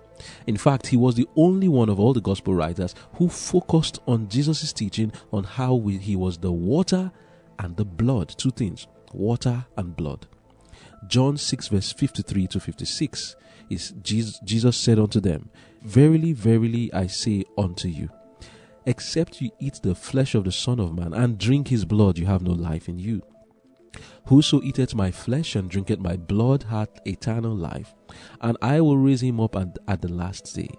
In 0.47 0.57
fact, 0.57 0.87
he 0.87 0.97
was 0.97 1.15
the 1.15 1.27
only 1.35 1.67
one 1.67 1.89
of 1.89 1.99
all 1.99 2.13
the 2.13 2.21
gospel 2.21 2.53
writers 2.53 2.93
who 3.13 3.29
focused 3.29 3.99
on 4.07 4.27
Jesus' 4.27 4.73
teaching 4.73 5.11
on 5.31 5.43
how 5.43 5.75
we, 5.75 5.97
he 5.97 6.15
was 6.15 6.37
the 6.37 6.51
water 6.51 7.11
and 7.57 7.75
the 7.77 7.85
blood. 7.85 8.29
Two 8.37 8.51
things 8.51 8.87
water 9.13 9.65
and 9.77 9.95
blood. 9.95 10.27
John 11.07 11.37
6, 11.37 11.67
verse 11.69 11.91
53 11.91 12.47
to 12.47 12.59
56 12.59 13.35
is 13.69 13.93
Jesus, 14.01 14.39
Jesus 14.43 14.75
said 14.77 14.99
unto 14.99 15.19
them, 15.19 15.49
Verily, 15.81 16.33
verily, 16.33 16.93
I 16.93 17.07
say 17.07 17.45
unto 17.57 17.87
you, 17.87 18.09
except 18.85 19.41
you 19.41 19.51
eat 19.59 19.79
the 19.81 19.95
flesh 19.95 20.35
of 20.35 20.43
the 20.43 20.51
Son 20.51 20.79
of 20.79 20.93
Man 20.93 21.13
and 21.13 21.37
drink 21.37 21.69
his 21.69 21.85
blood, 21.85 22.17
you 22.17 22.25
have 22.25 22.41
no 22.41 22.51
life 22.51 22.89
in 22.89 22.99
you. 22.99 23.21
Whoso 24.25 24.61
eateth 24.61 24.93
my 24.93 25.09
flesh 25.09 25.55
and 25.55 25.69
drinketh 25.69 25.99
my 25.99 26.17
blood 26.17 26.63
hath 26.63 26.89
eternal 27.05 27.55
life, 27.55 27.95
and 28.41 28.57
I 28.61 28.81
will 28.81 28.97
raise 28.97 29.23
him 29.23 29.39
up 29.39 29.55
at, 29.55 30.01
the 30.01 30.11
last 30.11 30.53
day. 30.53 30.69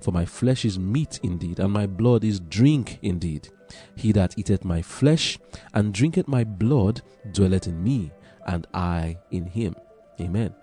For 0.00 0.10
my 0.12 0.24
flesh 0.24 0.64
is 0.64 0.78
meat 0.78 1.20
indeed, 1.22 1.60
and 1.60 1.72
my 1.72 1.86
blood 1.86 2.24
is 2.24 2.40
drink 2.40 2.98
indeed. 3.02 3.48
He 3.94 4.12
that 4.12 4.36
eateth 4.36 4.64
my 4.64 4.82
flesh 4.82 5.38
and 5.72 5.94
drinketh 5.94 6.28
my 6.28 6.44
blood 6.44 7.02
dwelleth 7.32 7.68
in 7.68 7.82
me, 7.82 8.10
and 8.46 8.66
I 8.74 9.16
in 9.30 9.46
him. 9.46 9.76
Amen. 10.20 10.54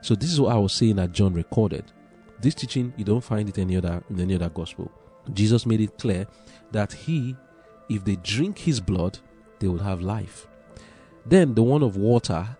So 0.00 0.14
this 0.14 0.32
is 0.32 0.40
what 0.40 0.54
I 0.54 0.58
was 0.58 0.72
saying 0.72 0.96
that 0.96 1.12
John 1.12 1.34
recorded. 1.34 1.84
This 2.40 2.54
teaching 2.54 2.92
you 2.96 3.04
don't 3.04 3.22
find 3.22 3.48
it 3.48 3.58
any 3.58 3.76
other 3.76 4.02
in 4.10 4.20
any 4.20 4.34
other 4.34 4.48
gospel. 4.48 4.90
Jesus 5.32 5.66
made 5.66 5.80
it 5.80 5.98
clear 5.98 6.26
that 6.72 6.92
he, 6.92 7.36
if 7.88 8.04
they 8.04 8.16
drink 8.16 8.58
his 8.58 8.80
blood, 8.80 9.18
they 9.58 9.68
will 9.68 9.78
have 9.78 10.00
life. 10.00 10.46
Then 11.24 11.54
the 11.54 11.62
one 11.62 11.82
of 11.82 11.96
water, 11.96 12.56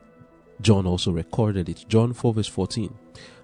John 0.60 0.86
also 0.86 1.12
recorded 1.12 1.68
it. 1.68 1.84
John 1.88 2.12
4 2.12 2.34
verse 2.34 2.48
14. 2.48 2.92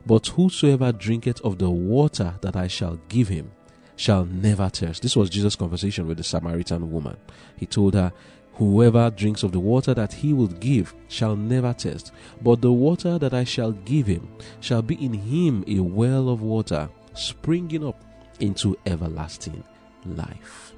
But 0.05 0.27
whosoever 0.29 0.91
drinketh 0.91 1.41
of 1.43 1.59
the 1.59 1.71
water 1.71 2.35
that 2.41 2.57
I 2.57 2.67
shall 2.67 2.99
give 3.09 3.29
him 3.29 3.53
shall 3.95 4.25
never 4.25 4.69
thirst. 4.69 5.03
This 5.03 5.15
was 5.17 5.31
Jesus' 5.31 5.55
conversation 5.55 6.09
with 6.09 6.17
the 6.17 6.25
Samaritan 6.25 6.91
woman. 6.91 7.17
He 7.57 7.67
told 7.67 7.95
her, 7.95 8.12
Whoever 8.54 9.11
drinks 9.11 9.42
of 9.42 9.52
the 9.52 9.61
water 9.61 9.94
that 9.94 10.12
he 10.12 10.32
will 10.32 10.47
give 10.47 10.94
shall 11.09 11.37
never 11.37 11.73
thirst, 11.73 12.12
but 12.42 12.61
the 12.61 12.73
water 12.73 13.18
that 13.18 13.32
I 13.32 13.44
shall 13.44 13.73
give 13.73 14.06
him 14.06 14.28
shall 14.61 14.82
be 14.82 15.02
in 15.02 15.14
him 15.14 15.64
a 15.66 15.80
well 15.80 16.28
of 16.28 16.42
water 16.42 16.88
springing 17.14 17.87
up 17.87 18.02
into 18.40 18.76
everlasting 18.87 19.64
life. 20.04 20.73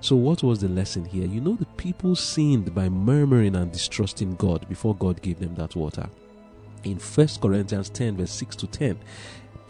So, 0.00 0.16
what 0.16 0.42
was 0.42 0.60
the 0.60 0.68
lesson 0.68 1.04
here? 1.04 1.26
You 1.26 1.40
know, 1.40 1.54
the 1.54 1.66
people 1.76 2.16
sinned 2.16 2.74
by 2.74 2.88
murmuring 2.88 3.54
and 3.54 3.70
distrusting 3.70 4.34
God 4.36 4.68
before 4.68 4.96
God 4.96 5.22
gave 5.22 5.38
them 5.38 5.54
that 5.54 5.76
water. 5.76 6.08
In 6.82 6.98
1 6.98 7.28
Corinthians 7.40 7.88
10, 7.90 8.16
verse 8.16 8.32
6 8.32 8.56
to 8.56 8.66
10, 8.66 8.98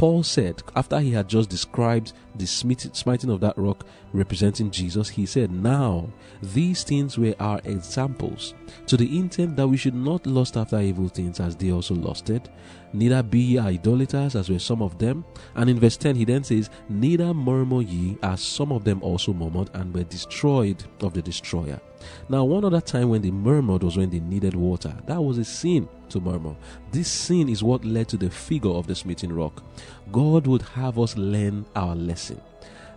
Paul 0.02 0.25
said, 0.25 0.64
after 0.75 0.99
he 0.99 1.12
had 1.12 1.28
just 1.28 1.49
described 1.49 2.12
the 2.35 2.44
smiting 2.44 3.30
of 3.30 3.38
that 3.38 3.56
rock 3.56 3.87
representing 4.12 4.73
Jesus, 4.73 5.09
he 5.09 5.26
said, 5.26 5.52
Now 5.52 6.09
these 6.42 6.82
things 6.82 7.16
were 7.16 7.37
our 7.38 7.61
examples, 7.62 8.54
to 8.88 8.97
the 8.97 9.16
intent 9.16 9.54
that 9.54 9.68
we 9.68 9.76
should 9.76 9.94
not 9.94 10.26
lust 10.26 10.56
after 10.56 10.80
evil 10.80 11.06
things 11.06 11.38
as 11.38 11.54
they 11.54 11.71
also 11.71 11.94
lusted, 11.94 12.50
neither 12.92 13.22
be 13.22 13.40
ye 13.40 13.58
idolaters 13.58 14.37
as 14.37 14.49
were 14.49 14.58
some 14.58 14.82
of 14.82 14.99
them. 14.99 15.25
And 15.54 15.70
in 15.70 15.78
verse 15.78 15.96
10, 15.96 16.16
he 16.16 16.25
then 16.25 16.44
says, 16.44 16.70
Neither 16.88 17.32
murmur 17.34 17.82
ye 17.82 18.18
as 18.22 18.42
some 18.42 18.72
of 18.72 18.84
them 18.84 19.02
also 19.02 19.32
murmured 19.32 19.70
and 19.75 19.94
were 19.94 20.04
destroyed 20.04 20.82
of 21.00 21.14
the 21.14 21.22
destroyer. 21.22 21.80
Now, 22.28 22.44
one 22.44 22.64
other 22.64 22.80
time 22.80 23.08
when 23.08 23.22
they 23.22 23.30
murmured 23.30 23.82
was 23.82 23.96
when 23.96 24.11
they 24.11 24.20
needed 24.20 24.54
water. 24.54 24.94
That 25.06 25.22
was 25.22 25.38
a 25.38 25.44
sin 25.44 25.88
to 26.11 26.20
murmur. 26.20 26.56
This 26.90 27.08
sin 27.08 27.49
is 27.49 27.62
what 27.62 27.84
led 27.84 28.08
to 28.08 28.16
the 28.16 28.30
figure 28.30 28.70
of 28.70 28.87
the 28.87 28.94
smitten 28.94 29.32
rock. 29.32 29.62
God 30.11 30.46
would 30.46 30.62
have 30.62 30.99
us 30.99 31.16
learn 31.16 31.64
our 31.76 31.94
lesson 31.94 32.40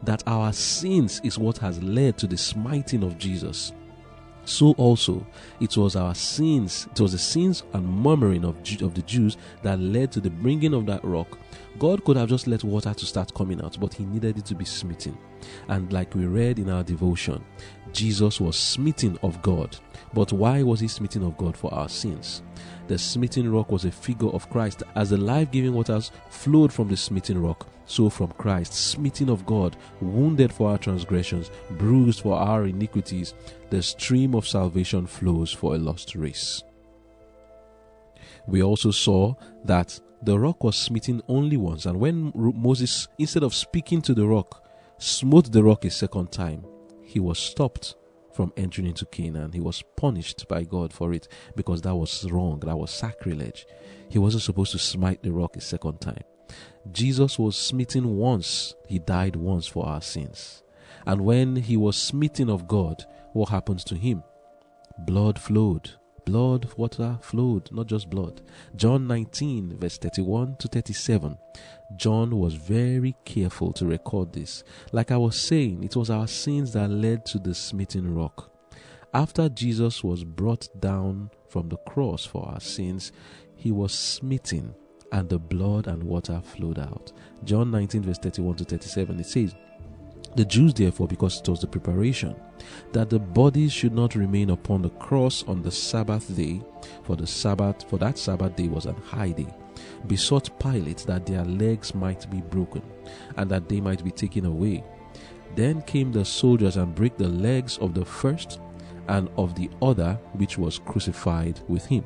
that 0.04 0.24
our 0.28 0.54
sins 0.54 1.20
is 1.24 1.38
what 1.38 1.58
has 1.58 1.82
led 1.82 2.18
to 2.18 2.28
the 2.28 2.38
smiting 2.38 3.04
of 3.04 3.18
Jesus. 3.18 3.72
So 4.46 4.74
also, 4.74 5.26
it 5.60 5.76
was 5.76 5.96
our 5.96 6.14
sins, 6.14 6.88
it 6.92 7.00
was 7.00 7.14
the 7.14 7.18
sins 7.18 7.64
and 7.74 7.86
murmuring 7.86 8.46
of, 8.46 8.58
of 8.82 8.94
the 8.94 9.02
Jews 9.02 9.38
that 9.64 9.80
led 9.80 10.12
to 10.14 10.22
the 10.22 10.30
bringing 10.30 10.74
of 10.74 10.86
that 10.86 11.04
rock. 11.04 11.38
God 11.80 12.06
could 12.06 12.16
have 12.16 12.30
just 12.30 12.48
let 12.48 12.64
water 12.64 12.94
to 12.94 13.06
start 13.06 13.34
coming 13.34 13.62
out, 13.62 13.78
but 13.80 13.94
he 13.94 14.06
needed 14.06 14.38
it 14.38 14.46
to 14.46 14.56
be 14.56 14.64
smitten. 14.64 15.18
And 15.68 15.92
like 15.92 16.14
we 16.16 16.26
read 16.26 16.60
in 16.60 16.70
our 16.70 16.84
devotion, 16.84 17.44
Jesus 17.92 18.40
was 18.40 18.56
smitten 18.56 19.18
of 19.24 19.42
God. 19.42 19.78
But 20.14 20.32
why 20.32 20.64
was 20.64 20.80
he 20.80 20.88
smitten 20.88 21.24
of 21.24 21.38
God 21.38 21.58
for 21.58 21.74
our 21.74 21.90
sins? 21.90 22.44
The 22.88 22.98
smitten 22.98 23.52
rock 23.52 23.72
was 23.72 23.86
a 23.86 23.92
figure 23.92 24.30
of 24.30 24.50
Christ. 24.50 24.84
As 24.96 25.10
the 25.10 25.18
life 25.18 25.52
giving 25.52 25.74
waters 25.74 26.12
flowed 26.30 26.72
from 26.72 26.88
the 26.88 26.98
smitten 26.98 27.42
rock, 27.42 27.68
so 27.86 28.10
from 28.10 28.32
Christ, 28.34 28.74
smitten 28.74 29.30
of 29.30 29.46
God, 29.46 29.76
wounded 30.02 30.52
for 30.52 30.72
our 30.72 30.78
transgressions, 30.78 31.52
bruised 31.72 32.22
for 32.22 32.36
our 32.36 32.66
iniquities, 32.66 33.34
the 33.70 33.82
stream 33.82 34.36
of 34.36 34.48
salvation 34.48 35.06
flows 35.08 35.52
for 35.52 35.76
a 35.76 35.78
lost 35.78 36.16
race. 36.16 36.64
We 38.48 38.64
also 38.64 38.92
saw 38.92 39.36
that 39.64 40.00
the 40.22 40.38
rock 40.40 40.64
was 40.64 40.76
smitten 40.76 41.22
only 41.28 41.58
once, 41.58 41.86
and 41.86 42.00
when 42.00 42.32
Moses, 42.36 43.08
instead 43.18 43.44
of 43.44 43.54
speaking 43.54 44.02
to 44.04 44.14
the 44.14 44.26
rock, 44.26 44.68
smote 44.98 45.52
the 45.52 45.64
rock 45.64 45.86
a 45.86 45.90
second 45.90 46.32
time, 46.32 46.66
he 47.04 47.20
was 47.20 47.38
stopped 47.38 47.96
from 48.34 48.52
entering 48.58 48.88
into 48.88 49.06
Canaan. 49.06 49.54
He 49.54 49.62
was 49.62 49.84
punished 49.96 50.48
by 50.50 50.64
God 50.64 50.92
for 50.92 51.14
it 51.14 51.28
because 51.56 51.82
that 51.84 51.96
was 51.96 52.30
wrong, 52.30 52.60
that 52.62 52.78
was 52.78 52.92
sacrilege. 52.92 53.66
He 54.10 54.20
wasn't 54.20 54.44
supposed 54.44 54.74
to 54.74 54.80
smite 54.80 55.24
the 55.24 55.32
rock 55.32 55.56
a 55.56 55.62
second 55.62 56.02
time. 56.02 56.24
Jesus 56.92 57.40
was 57.40 57.58
smitten 57.58 58.16
once, 58.18 58.76
he 58.88 59.00
died 59.00 59.36
once 59.36 59.68
for 59.68 59.86
our 59.86 60.02
sins. 60.02 60.64
And 61.06 61.22
when 61.22 61.56
he 61.56 61.78
was 61.78 61.98
smitten 61.98 62.50
of 62.50 62.68
God, 62.68 63.06
what 63.34 63.50
happens 63.50 63.84
to 63.86 63.96
him? 63.96 64.24
Blood 65.00 65.40
flowed. 65.40 65.92
Blood, 66.26 66.74
water 66.76 67.20
flowed, 67.22 67.72
not 67.72 67.86
just 67.86 68.10
blood. 68.10 68.42
John 68.76 69.06
19, 69.06 69.78
verse 69.78 69.98
31 70.00 70.56
to 70.58 70.68
37. 70.68 71.38
John 71.98 72.36
was 72.36 72.56
very 72.56 73.16
careful 73.26 73.72
to 73.74 73.86
record 73.86 74.34
this. 74.34 74.64
Like 74.92 75.12
I 75.12 75.18
was 75.18 75.40
saying, 75.40 75.84
it 75.84 75.96
was 75.96 76.10
our 76.10 76.28
sins 76.28 76.74
that 76.74 76.90
led 76.90 77.26
to 77.28 77.38
the 77.38 77.54
smitten 77.54 78.16
rock. 78.16 78.52
After 79.14 79.50
Jesus 79.50 80.04
was 80.04 80.24
brought 80.24 80.68
down 80.80 81.30
from 81.48 81.70
the 81.70 81.78
cross 81.78 82.26
for 82.26 82.48
our 82.48 82.60
sins, 82.60 83.12
he 83.56 83.72
was 83.72 83.94
smitten 83.94 84.74
and 85.12 85.30
the 85.30 85.40
blood 85.40 85.88
and 85.88 86.04
water 86.04 86.42
flowed 86.44 86.80
out. 86.80 87.12
John 87.44 87.72
19, 87.72 88.04
verse 88.04 88.18
31 88.18 88.56
to 88.58 88.64
37, 88.66 89.20
it 89.20 89.26
says, 89.26 89.56
The 90.36 90.46
Jews, 90.46 90.74
therefore, 90.74 91.08
because 91.08 91.40
it 91.40 91.50
was 91.50 91.62
the 91.62 91.68
preparation, 91.68 92.36
that 92.92 93.10
the 93.10 93.20
bodies 93.20 93.72
should 93.72 93.94
not 93.94 94.16
remain 94.16 94.50
upon 94.50 94.82
the 94.82 94.90
cross 94.90 95.44
on 95.48 95.62
the 95.62 95.72
Sabbath 95.72 96.36
day, 96.36 96.62
for 97.04 97.16
the 97.16 97.28
Sabbath, 97.28 97.88
for 97.90 97.98
that 98.00 98.18
Sabbath 98.18 98.56
day 98.56 98.68
was 98.68 98.86
an 98.86 98.96
high 98.96 99.32
day, 99.32 99.48
besought 100.08 100.60
Pilate 100.60 101.06
that 101.08 101.26
their 101.26 101.46
legs 101.46 101.94
might 101.96 102.30
be 102.30 102.42
broken, 102.42 102.82
and 103.38 103.50
that 103.50 103.70
they 103.70 103.80
might 103.80 104.04
be 104.04 104.12
taken 104.12 104.46
away. 104.46 104.84
Then 105.56 105.82
came 105.84 106.12
the 106.12 106.26
soldiers 106.26 106.76
and 106.78 106.94
brake 106.94 107.18
the 107.18 107.30
legs 107.30 107.78
of 107.78 107.94
the 107.94 108.04
first 108.04 108.60
and 109.08 109.30
of 109.38 109.56
the 109.56 109.70
other 109.82 110.20
which 110.34 110.58
was 110.58 110.80
crucified 110.80 111.60
with 111.68 111.86
him. 111.86 112.04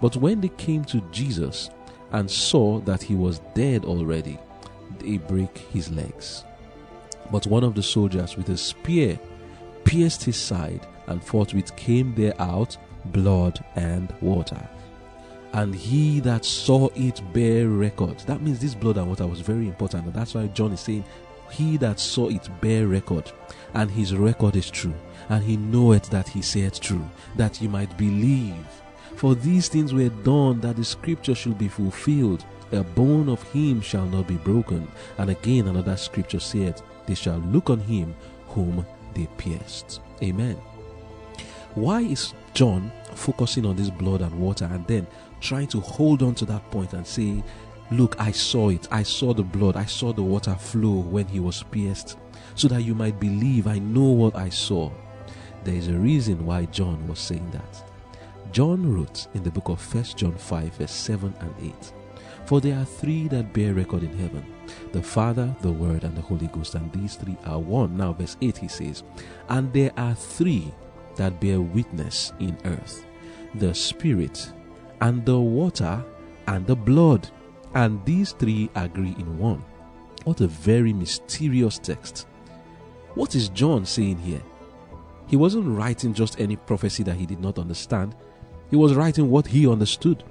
But 0.00 0.16
when 0.16 0.40
they 0.40 0.48
came 0.48 0.84
to 0.86 1.00
Jesus, 1.12 1.70
and 2.12 2.30
saw 2.30 2.80
that 2.80 3.02
he 3.02 3.14
was 3.14 3.40
dead 3.54 3.84
already, 3.84 4.38
they 4.98 5.18
break 5.18 5.56
his 5.58 5.90
legs. 5.90 6.44
But 7.30 7.46
one 7.46 7.64
of 7.64 7.74
the 7.74 7.82
soldiers 7.82 8.36
with 8.36 8.48
a 8.48 8.56
spear 8.56 9.18
pierced 9.84 10.24
his 10.24 10.36
side, 10.36 10.86
and 11.06 11.22
forthwith 11.22 11.74
came 11.76 12.14
there 12.14 12.40
out 12.40 12.76
blood 13.06 13.64
and 13.76 14.12
water. 14.20 14.68
And 15.52 15.74
he 15.74 16.20
that 16.20 16.44
saw 16.44 16.88
it 16.94 17.20
bear 17.32 17.68
record. 17.68 18.18
That 18.20 18.40
means 18.40 18.60
this 18.60 18.74
blood 18.74 18.98
and 18.98 19.08
water 19.08 19.26
was 19.26 19.40
very 19.40 19.66
important. 19.66 20.06
And 20.06 20.14
that's 20.14 20.34
why 20.34 20.46
John 20.48 20.72
is 20.72 20.80
saying, 20.80 21.04
He 21.50 21.76
that 21.78 21.98
saw 21.98 22.28
it 22.28 22.48
bear 22.60 22.86
record, 22.86 23.30
and 23.74 23.90
his 23.90 24.14
record 24.14 24.54
is 24.54 24.70
true, 24.70 24.94
and 25.28 25.42
he 25.42 25.56
knoweth 25.56 26.08
that 26.10 26.28
he 26.28 26.42
saith 26.42 26.80
true, 26.80 27.08
that 27.36 27.60
you 27.60 27.68
might 27.68 27.96
believe. 27.98 28.54
For 29.16 29.34
these 29.34 29.68
things 29.68 29.92
were 29.92 30.08
done 30.08 30.60
that 30.60 30.76
the 30.76 30.84
scripture 30.84 31.34
should 31.34 31.58
be 31.58 31.68
fulfilled. 31.68 32.44
A 32.72 32.82
bone 32.82 33.28
of 33.28 33.42
him 33.52 33.80
shall 33.80 34.06
not 34.06 34.26
be 34.26 34.36
broken. 34.36 34.88
And 35.18 35.30
again, 35.30 35.68
another 35.68 35.96
scripture 35.96 36.40
saith, 36.40 36.82
They 37.06 37.14
shall 37.14 37.38
look 37.38 37.70
on 37.70 37.80
him 37.80 38.14
whom 38.48 38.86
they 39.14 39.26
pierced. 39.36 40.00
Amen. 40.22 40.56
Why 41.74 42.00
is 42.00 42.34
John 42.54 42.90
focusing 43.14 43.66
on 43.66 43.76
this 43.76 43.90
blood 43.90 44.22
and 44.22 44.38
water 44.38 44.68
and 44.70 44.86
then 44.86 45.06
trying 45.40 45.68
to 45.68 45.80
hold 45.80 46.22
on 46.22 46.34
to 46.36 46.44
that 46.46 46.68
point 46.70 46.92
and 46.92 47.06
say, 47.06 47.42
Look, 47.92 48.20
I 48.20 48.30
saw 48.30 48.70
it. 48.70 48.86
I 48.92 49.02
saw 49.02 49.34
the 49.34 49.42
blood. 49.42 49.76
I 49.76 49.84
saw 49.84 50.12
the 50.12 50.22
water 50.22 50.54
flow 50.54 51.00
when 51.00 51.26
he 51.26 51.40
was 51.40 51.64
pierced, 51.64 52.16
so 52.54 52.68
that 52.68 52.82
you 52.82 52.94
might 52.94 53.18
believe 53.18 53.66
I 53.66 53.80
know 53.80 54.10
what 54.10 54.36
I 54.36 54.48
saw. 54.48 54.92
There 55.64 55.74
is 55.74 55.88
a 55.88 55.98
reason 55.98 56.46
why 56.46 56.66
John 56.66 57.06
was 57.08 57.18
saying 57.18 57.50
that. 57.50 57.89
John 58.52 58.94
wrote 58.94 59.28
in 59.34 59.42
the 59.42 59.50
book 59.50 59.68
of 59.68 59.94
1 59.94 60.04
John 60.16 60.34
5, 60.34 60.74
verse 60.74 60.90
7 60.90 61.32
and 61.40 61.54
8 61.62 61.92
For 62.46 62.60
there 62.60 62.78
are 62.78 62.84
three 62.84 63.28
that 63.28 63.52
bear 63.52 63.74
record 63.74 64.02
in 64.02 64.16
heaven 64.18 64.44
the 64.92 65.02
Father, 65.02 65.54
the 65.60 65.70
Word, 65.70 66.04
and 66.04 66.16
the 66.16 66.20
Holy 66.20 66.48
Ghost, 66.48 66.74
and 66.74 66.92
these 66.92 67.16
three 67.16 67.36
are 67.44 67.58
one. 67.58 67.96
Now, 67.96 68.12
verse 68.12 68.36
8 68.40 68.56
he 68.56 68.68
says, 68.68 69.02
And 69.48 69.72
there 69.72 69.92
are 69.96 70.14
three 70.14 70.72
that 71.16 71.40
bear 71.40 71.60
witness 71.60 72.32
in 72.40 72.56
earth 72.64 73.04
the 73.54 73.74
Spirit, 73.74 74.52
and 75.00 75.24
the 75.24 75.38
water, 75.38 76.04
and 76.46 76.66
the 76.66 76.76
blood. 76.76 77.28
And 77.74 78.04
these 78.04 78.32
three 78.32 78.68
agree 78.74 79.14
in 79.18 79.38
one. 79.38 79.64
What 80.24 80.40
a 80.40 80.48
very 80.48 80.92
mysterious 80.92 81.78
text. 81.78 82.26
What 83.14 83.34
is 83.34 83.48
John 83.48 83.84
saying 83.86 84.18
here? 84.18 84.42
He 85.26 85.36
wasn't 85.36 85.68
writing 85.76 86.14
just 86.14 86.40
any 86.40 86.56
prophecy 86.56 87.02
that 87.04 87.16
he 87.16 87.26
did 87.26 87.40
not 87.40 87.58
understand. 87.58 88.16
He 88.70 88.76
was 88.76 88.94
writing 88.94 89.30
what 89.30 89.46
he 89.46 89.68
understood 89.68 90.24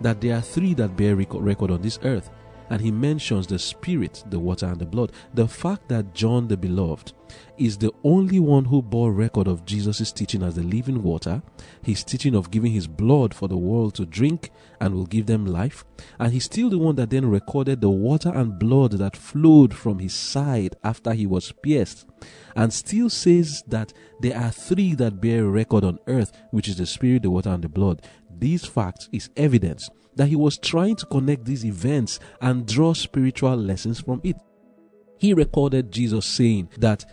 that 0.00 0.20
there 0.20 0.36
are 0.36 0.42
three 0.42 0.74
that 0.74 0.96
bear 0.96 1.16
record 1.16 1.70
on 1.70 1.80
this 1.80 1.98
earth 2.02 2.30
and 2.70 2.80
he 2.80 2.90
mentions 2.90 3.46
the 3.46 3.58
spirit, 3.58 4.24
the 4.30 4.38
water, 4.38 4.66
and 4.66 4.78
the 4.78 4.86
blood. 4.86 5.12
The 5.34 5.46
fact 5.46 5.88
that 5.88 6.14
John 6.14 6.48
the 6.48 6.56
Beloved 6.56 7.12
is 7.58 7.76
the 7.76 7.92
only 8.02 8.40
one 8.40 8.64
who 8.64 8.82
bore 8.82 9.12
record 9.12 9.46
of 9.46 9.64
Jesus' 9.64 10.12
teaching 10.12 10.42
as 10.42 10.54
the 10.54 10.62
living 10.62 11.02
water, 11.02 11.42
his 11.82 12.04
teaching 12.04 12.34
of 12.34 12.50
giving 12.50 12.72
his 12.72 12.86
blood 12.86 13.34
for 13.34 13.48
the 13.48 13.56
world 13.56 13.94
to 13.96 14.06
drink 14.06 14.50
and 14.84 14.94
will 14.94 15.06
give 15.06 15.24
them 15.24 15.46
life, 15.46 15.82
and 16.18 16.32
he's 16.32 16.44
still 16.44 16.68
the 16.68 16.78
one 16.78 16.94
that 16.96 17.08
then 17.08 17.24
recorded 17.30 17.80
the 17.80 17.88
water 17.88 18.28
and 18.28 18.58
blood 18.58 18.92
that 18.92 19.16
flowed 19.16 19.72
from 19.72 19.98
his 19.98 20.12
side 20.12 20.76
after 20.84 21.14
he 21.14 21.26
was 21.26 21.52
pierced, 21.62 22.06
and 22.54 22.70
still 22.70 23.08
says 23.08 23.62
that 23.66 23.94
there 24.20 24.36
are 24.36 24.50
three 24.50 24.94
that 24.94 25.22
bear 25.22 25.46
record 25.46 25.84
on 25.84 25.98
earth, 26.06 26.32
which 26.50 26.68
is 26.68 26.76
the 26.76 26.84
spirit, 26.84 27.22
the 27.22 27.30
water, 27.30 27.48
and 27.48 27.64
the 27.64 27.68
blood. 27.68 28.02
These 28.38 28.66
facts 28.66 29.08
is 29.10 29.30
evidence 29.38 29.88
that 30.16 30.28
he 30.28 30.36
was 30.36 30.58
trying 30.58 30.96
to 30.96 31.06
connect 31.06 31.46
these 31.46 31.64
events 31.64 32.20
and 32.42 32.68
draw 32.68 32.92
spiritual 32.92 33.56
lessons 33.56 34.00
from 34.00 34.20
it. 34.22 34.36
He 35.16 35.32
recorded 35.32 35.90
Jesus 35.90 36.26
saying 36.26 36.68
that 36.78 37.06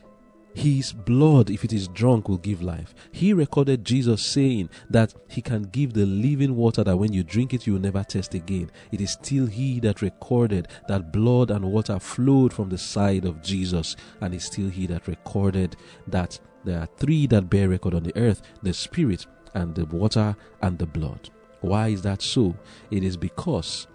his 0.53 0.91
blood, 0.91 1.49
if 1.49 1.63
it 1.63 1.73
is 1.73 1.87
drunk, 1.87 2.27
will 2.27 2.37
give 2.37 2.61
life. 2.61 2.93
He 3.11 3.33
recorded 3.33 3.85
Jesus 3.85 4.21
saying 4.21 4.69
that 4.89 5.13
he 5.29 5.41
can 5.41 5.63
give 5.63 5.93
the 5.93 6.05
living 6.05 6.55
water 6.55 6.83
that 6.83 6.97
when 6.97 7.13
you 7.13 7.23
drink 7.23 7.53
it, 7.53 7.65
you 7.65 7.73
will 7.73 7.79
never 7.79 8.03
taste 8.03 8.33
again. 8.33 8.71
It 8.91 9.01
is 9.01 9.11
still 9.11 9.45
he 9.45 9.79
that 9.81 10.01
recorded 10.01 10.67
that 10.87 11.11
blood 11.11 11.51
and 11.51 11.71
water 11.71 11.99
flowed 11.99 12.53
from 12.53 12.69
the 12.69 12.77
side 12.77 13.25
of 13.25 13.41
Jesus, 13.41 13.95
and 14.19 14.33
it's 14.33 14.45
still 14.45 14.69
he 14.69 14.87
that 14.87 15.07
recorded 15.07 15.77
that 16.07 16.39
there 16.63 16.79
are 16.79 16.89
three 16.97 17.27
that 17.27 17.49
bear 17.49 17.69
record 17.69 17.93
on 17.93 18.03
the 18.03 18.15
earth 18.17 18.41
the 18.61 18.73
Spirit, 18.73 19.25
and 19.53 19.75
the 19.75 19.85
water, 19.85 20.35
and 20.61 20.77
the 20.77 20.85
blood. 20.85 21.29
Why 21.61 21.89
is 21.89 22.01
that 22.03 22.21
so? 22.21 22.55
It 22.89 23.03
is 23.03 23.17
because 23.17 23.87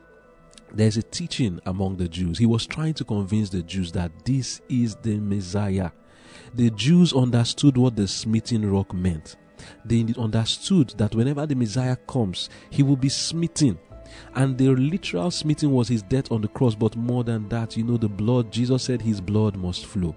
there's 0.72 0.96
a 0.96 1.02
teaching 1.02 1.60
among 1.66 1.96
the 1.96 2.08
Jews. 2.08 2.38
He 2.38 2.46
was 2.46 2.66
trying 2.66 2.94
to 2.94 3.04
convince 3.04 3.50
the 3.50 3.62
Jews 3.62 3.92
that 3.92 4.12
this 4.24 4.60
is 4.68 4.96
the 4.96 5.18
Messiah. 5.18 5.90
The 6.54 6.70
Jews 6.70 7.12
understood 7.12 7.76
what 7.76 7.96
the 7.96 8.08
smitten 8.08 8.70
rock 8.70 8.94
meant. 8.94 9.36
They 9.84 10.06
understood 10.18 10.90
that 10.96 11.14
whenever 11.14 11.46
the 11.46 11.54
Messiah 11.54 11.96
comes, 11.96 12.50
he 12.70 12.82
will 12.82 12.96
be 12.96 13.08
smitten. 13.08 13.78
And 14.34 14.56
the 14.56 14.68
literal 14.68 15.30
smitten 15.30 15.72
was 15.72 15.88
his 15.88 16.02
death 16.02 16.30
on 16.30 16.40
the 16.40 16.48
cross, 16.48 16.74
but 16.74 16.96
more 16.96 17.24
than 17.24 17.48
that, 17.48 17.76
you 17.76 17.84
know, 17.84 17.96
the 17.96 18.08
blood, 18.08 18.52
Jesus 18.52 18.84
said 18.84 19.02
his 19.02 19.20
blood 19.20 19.56
must 19.56 19.86
flow. 19.86 20.14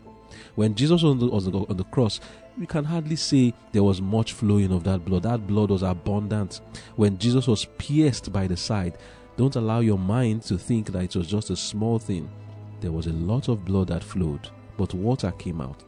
When 0.55 0.75
Jesus 0.75 1.03
was 1.03 1.11
on 1.11 1.19
the, 1.19 1.27
on 1.29 1.77
the 1.77 1.83
cross, 1.85 2.19
we 2.57 2.65
can 2.65 2.85
hardly 2.85 3.15
say 3.15 3.53
there 3.71 3.83
was 3.83 4.01
much 4.01 4.33
flowing 4.33 4.71
of 4.71 4.83
that 4.83 5.05
blood. 5.05 5.23
That 5.23 5.47
blood 5.47 5.71
was 5.71 5.83
abundant. 5.83 6.61
When 6.95 7.17
Jesus 7.17 7.47
was 7.47 7.65
pierced 7.77 8.31
by 8.31 8.47
the 8.47 8.57
side, 8.57 8.97
don't 9.37 9.55
allow 9.55 9.79
your 9.79 9.97
mind 9.97 10.43
to 10.43 10.57
think 10.57 10.91
that 10.91 11.03
it 11.03 11.15
was 11.15 11.27
just 11.27 11.49
a 11.49 11.55
small 11.55 11.97
thing. 11.97 12.29
There 12.81 12.91
was 12.91 13.07
a 13.07 13.13
lot 13.13 13.47
of 13.47 13.65
blood 13.65 13.87
that 13.87 14.03
flowed, 14.03 14.49
but 14.77 14.93
water 14.93 15.31
came 15.31 15.61
out. 15.61 15.83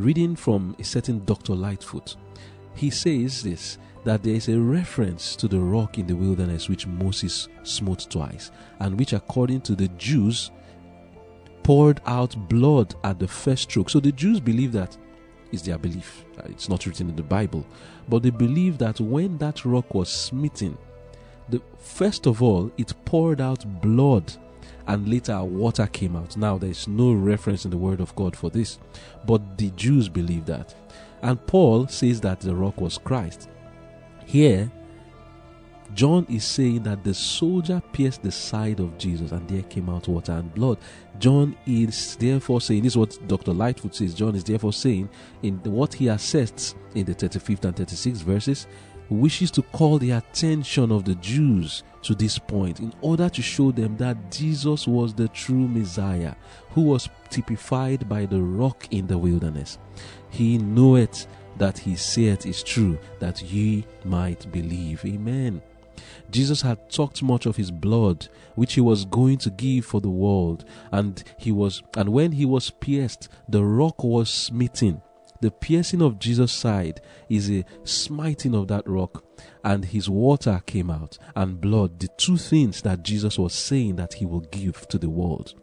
Reading 0.00 0.34
from 0.34 0.74
a 0.78 0.82
certain 0.82 1.22
Dr. 1.26 1.54
Lightfoot, 1.54 2.16
he 2.74 2.88
says 2.88 3.42
this 3.42 3.76
that 4.02 4.22
there 4.22 4.34
is 4.34 4.48
a 4.48 4.58
reference 4.58 5.36
to 5.36 5.46
the 5.46 5.60
rock 5.60 5.98
in 5.98 6.06
the 6.06 6.16
wilderness 6.16 6.70
which 6.70 6.86
Moses 6.86 7.48
smote 7.64 8.06
twice, 8.08 8.50
and 8.78 8.98
which, 8.98 9.12
according 9.12 9.60
to 9.60 9.74
the 9.74 9.88
Jews, 9.98 10.52
poured 11.62 12.00
out 12.06 12.34
blood 12.48 12.94
at 13.04 13.18
the 13.18 13.28
first 13.28 13.64
stroke. 13.64 13.90
So 13.90 14.00
the 14.00 14.10
Jews 14.10 14.40
believe 14.40 14.72
that 14.72 14.96
is 15.52 15.64
their 15.64 15.76
belief. 15.76 16.24
Uh, 16.38 16.44
it's 16.46 16.70
not 16.70 16.86
written 16.86 17.10
in 17.10 17.16
the 17.16 17.22
Bible, 17.22 17.66
but 18.08 18.22
they 18.22 18.30
believe 18.30 18.78
that 18.78 19.00
when 19.00 19.36
that 19.36 19.66
rock 19.66 19.92
was 19.92 20.08
smitten, 20.08 20.78
the 21.50 21.60
first 21.76 22.26
of 22.26 22.42
all 22.42 22.72
it 22.78 22.94
poured 23.04 23.42
out 23.42 23.82
blood 23.82 24.34
and 24.86 25.08
later 25.08 25.42
water 25.42 25.86
came 25.86 26.16
out. 26.16 26.36
Now 26.36 26.58
there 26.58 26.70
is 26.70 26.88
no 26.88 27.12
reference 27.12 27.64
in 27.64 27.70
the 27.70 27.76
word 27.76 28.00
of 28.00 28.14
God 28.16 28.36
for 28.36 28.50
this, 28.50 28.78
but 29.26 29.58
the 29.58 29.70
Jews 29.70 30.08
believe 30.08 30.46
that. 30.46 30.74
And 31.22 31.44
Paul 31.46 31.86
says 31.86 32.20
that 32.22 32.40
the 32.40 32.54
rock 32.54 32.80
was 32.80 32.98
Christ. 32.98 33.48
Here 34.24 34.70
John 35.94 36.24
is 36.28 36.44
saying 36.44 36.84
that 36.84 37.02
the 37.02 37.14
soldier 37.14 37.82
pierced 37.92 38.22
the 38.22 38.30
side 38.30 38.80
of 38.80 38.96
Jesus 38.96 39.32
and 39.32 39.48
there 39.48 39.62
came 39.62 39.88
out 39.88 40.06
water 40.08 40.32
and 40.32 40.52
blood. 40.54 40.78
John 41.18 41.56
is 41.66 42.16
therefore 42.16 42.60
saying, 42.60 42.82
this 42.82 42.92
is 42.92 42.96
what 42.96 43.18
Dr. 43.26 43.52
Lightfoot 43.52 43.94
says. 43.94 44.14
John 44.14 44.34
is 44.34 44.44
therefore 44.44 44.72
saying, 44.72 45.08
in 45.42 45.58
what 45.64 45.94
he 45.94 46.08
asserts 46.08 46.74
in 46.94 47.06
the 47.06 47.14
35th 47.14 47.64
and 47.64 47.76
36th 47.76 48.22
verses, 48.22 48.66
wishes 49.10 49.50
to 49.52 49.62
call 49.62 49.98
the 49.98 50.12
attention 50.12 50.92
of 50.92 51.04
the 51.04 51.14
Jews 51.16 51.82
to 52.02 52.14
this 52.14 52.38
point 52.38 52.80
in 52.80 52.92
order 53.00 53.28
to 53.28 53.42
show 53.42 53.70
them 53.70 53.96
that 53.98 54.30
Jesus 54.30 54.86
was 54.86 55.12
the 55.12 55.28
true 55.28 55.68
Messiah 55.68 56.34
who 56.70 56.82
was 56.82 57.08
typified 57.28 58.08
by 58.08 58.26
the 58.26 58.40
rock 58.40 58.86
in 58.90 59.06
the 59.06 59.18
wilderness. 59.18 59.78
He 60.30 60.58
knoweth 60.58 61.26
that 61.58 61.78
he 61.78 61.96
saith 61.96 62.46
is 62.46 62.62
true, 62.62 62.98
that 63.18 63.42
ye 63.42 63.84
might 64.04 64.50
believe. 64.50 65.04
Amen. 65.04 65.60
Jesus 66.30 66.62
had 66.62 66.88
talked 66.90 67.22
much 67.22 67.46
of 67.46 67.56
his 67.56 67.70
blood, 67.70 68.28
which 68.54 68.74
he 68.74 68.80
was 68.80 69.04
going 69.04 69.38
to 69.38 69.50
give 69.50 69.84
for 69.84 70.00
the 70.00 70.10
world, 70.10 70.64
and 70.92 71.22
he 71.36 71.52
was 71.52 71.82
and 71.96 72.10
when 72.10 72.32
he 72.32 72.44
was 72.44 72.70
pierced, 72.70 73.28
the 73.48 73.64
rock 73.64 74.02
was 74.02 74.30
smitten. 74.30 75.02
The 75.40 75.50
piercing 75.50 76.02
of 76.02 76.18
Jesus' 76.18 76.52
side 76.52 77.00
is 77.28 77.50
a 77.50 77.64
smiting 77.84 78.54
of 78.54 78.68
that 78.68 78.86
rock, 78.86 79.24
and 79.64 79.84
his 79.84 80.08
water 80.10 80.62
came 80.66 80.90
out, 80.90 81.16
and 81.34 81.60
blood, 81.60 81.98
the 81.98 82.08
two 82.18 82.36
things 82.36 82.82
that 82.82 83.02
Jesus 83.02 83.38
was 83.38 83.54
saying 83.54 83.96
that 83.96 84.14
he 84.14 84.26
will 84.26 84.40
give 84.40 84.86
to 84.88 84.98
the 84.98 85.08
world. 85.08 85.54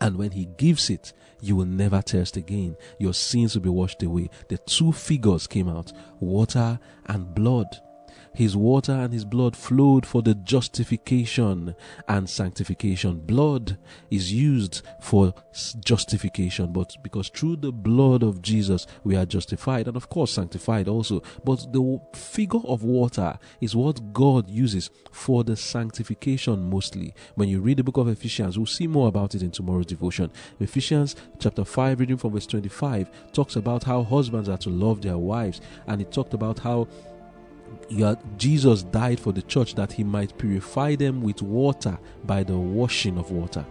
And 0.00 0.16
when 0.16 0.30
he 0.30 0.46
gives 0.56 0.90
it, 0.90 1.12
you 1.40 1.56
will 1.56 1.66
never 1.66 2.00
thirst 2.00 2.36
again. 2.36 2.76
Your 2.98 3.14
sins 3.14 3.54
will 3.54 3.62
be 3.62 3.68
washed 3.68 4.02
away. 4.02 4.30
The 4.48 4.58
two 4.58 4.92
figures 4.92 5.46
came 5.46 5.68
out 5.68 5.92
water 6.18 6.80
and 7.06 7.34
blood. 7.34 7.68
His 8.34 8.56
water 8.56 8.92
and 8.92 9.12
his 9.12 9.24
blood 9.24 9.56
flowed 9.56 10.06
for 10.06 10.22
the 10.22 10.34
justification 10.34 11.74
and 12.08 12.28
sanctification. 12.28 13.20
Blood 13.20 13.78
is 14.10 14.32
used 14.32 14.82
for 15.00 15.34
justification, 15.84 16.72
but 16.72 16.96
because 17.02 17.28
through 17.28 17.56
the 17.56 17.72
blood 17.72 18.22
of 18.22 18.42
Jesus 18.42 18.86
we 19.04 19.16
are 19.16 19.26
justified 19.26 19.86
and, 19.86 19.96
of 19.96 20.08
course, 20.08 20.32
sanctified 20.32 20.88
also. 20.88 21.22
But 21.44 21.72
the 21.72 22.00
figure 22.14 22.60
of 22.64 22.82
water 22.82 23.38
is 23.60 23.76
what 23.76 24.12
God 24.12 24.48
uses 24.48 24.90
for 25.10 25.44
the 25.44 25.56
sanctification 25.56 26.70
mostly. 26.70 27.14
When 27.34 27.48
you 27.48 27.60
read 27.60 27.78
the 27.78 27.84
book 27.84 27.96
of 27.96 28.08
Ephesians, 28.08 28.58
we'll 28.58 28.66
see 28.66 28.86
more 28.86 29.08
about 29.08 29.34
it 29.34 29.42
in 29.42 29.50
tomorrow's 29.50 29.86
devotion. 29.86 30.30
Ephesians 30.60 31.16
chapter 31.38 31.64
5, 31.64 32.00
reading 32.00 32.16
from 32.16 32.32
verse 32.32 32.46
25, 32.46 33.10
talks 33.32 33.56
about 33.56 33.84
how 33.84 34.02
husbands 34.02 34.48
are 34.48 34.58
to 34.58 34.70
love 34.70 35.02
their 35.02 35.18
wives, 35.18 35.60
and 35.86 36.00
it 36.00 36.10
talked 36.12 36.34
about 36.34 36.58
how 36.58 36.88
Jesus 38.36 38.82
died 38.82 39.20
for 39.20 39.32
the 39.32 39.42
church 39.42 39.74
that 39.74 39.92
he 39.92 40.04
might 40.04 40.36
purify 40.38 40.94
them 40.94 41.22
with 41.22 41.42
water 41.42 41.98
by 42.24 42.42
the 42.42 42.56
washing 42.56 43.18
of 43.18 43.30
water. 43.30 43.64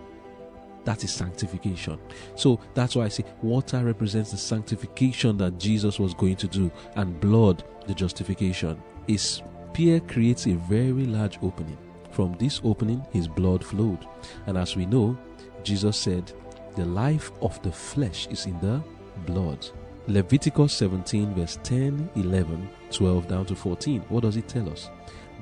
That 0.84 1.04
is 1.04 1.14
sanctification. 1.14 2.00
So 2.36 2.60
that's 2.74 2.96
why 2.96 3.06
I 3.06 3.10
say 3.10 3.26
water 3.42 3.84
represents 3.84 4.32
the 4.32 4.38
sanctification 4.38 5.38
that 5.38 5.60
Jesus 5.60 6.00
was 6.00 6.14
going 6.14 6.38
to 6.38 6.48
do, 6.48 6.72
and 6.96 7.20
blood, 7.20 7.64
the 7.88 7.94
justification. 7.94 8.82
His 9.08 9.42
spear 9.72 10.00
creates 10.00 10.48
a 10.48 10.54
very 10.54 11.06
large 11.06 11.38
opening. 11.42 11.78
From 12.12 12.36
this 12.40 12.62
opening, 12.64 13.06
his 13.12 13.28
blood 13.28 13.64
flowed. 13.64 14.06
And 14.48 14.58
as 14.58 14.76
we 14.76 14.86
know, 14.86 15.18
Jesus 15.64 15.98
said, 15.98 16.32
The 16.76 16.86
life 16.86 17.32
of 17.42 17.62
the 17.62 17.72
flesh 17.72 18.28
is 18.28 18.46
in 18.46 18.60
the 18.60 18.84
blood. 19.26 19.68
Leviticus 20.08 20.74
17, 20.74 21.34
verse 21.36 21.60
10, 21.64 22.10
11, 22.16 22.70
12 22.92 23.28
down 23.28 23.46
to 23.46 23.56
14. 23.56 24.02
What 24.10 24.24
does 24.24 24.36
it 24.36 24.48
tell 24.48 24.68
us? 24.70 24.90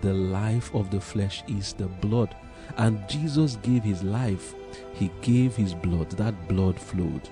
The 0.02 0.13
life 0.13 0.74
of 0.76 0.91
the 0.91 1.00
flesh 1.00 1.43
is 1.48 1.74
the 1.74 1.88
blood. 1.88 2.36
And 2.78 3.08
Jesus 3.08 3.56
gave 3.58 3.84
his 3.84 4.04
life, 4.04 4.54
he 4.93 5.12
gave 5.22 5.56
his 5.56 5.74
blood. 5.74 6.12
That 6.12 6.48
blood 6.48 6.80
flowed 6.80 7.30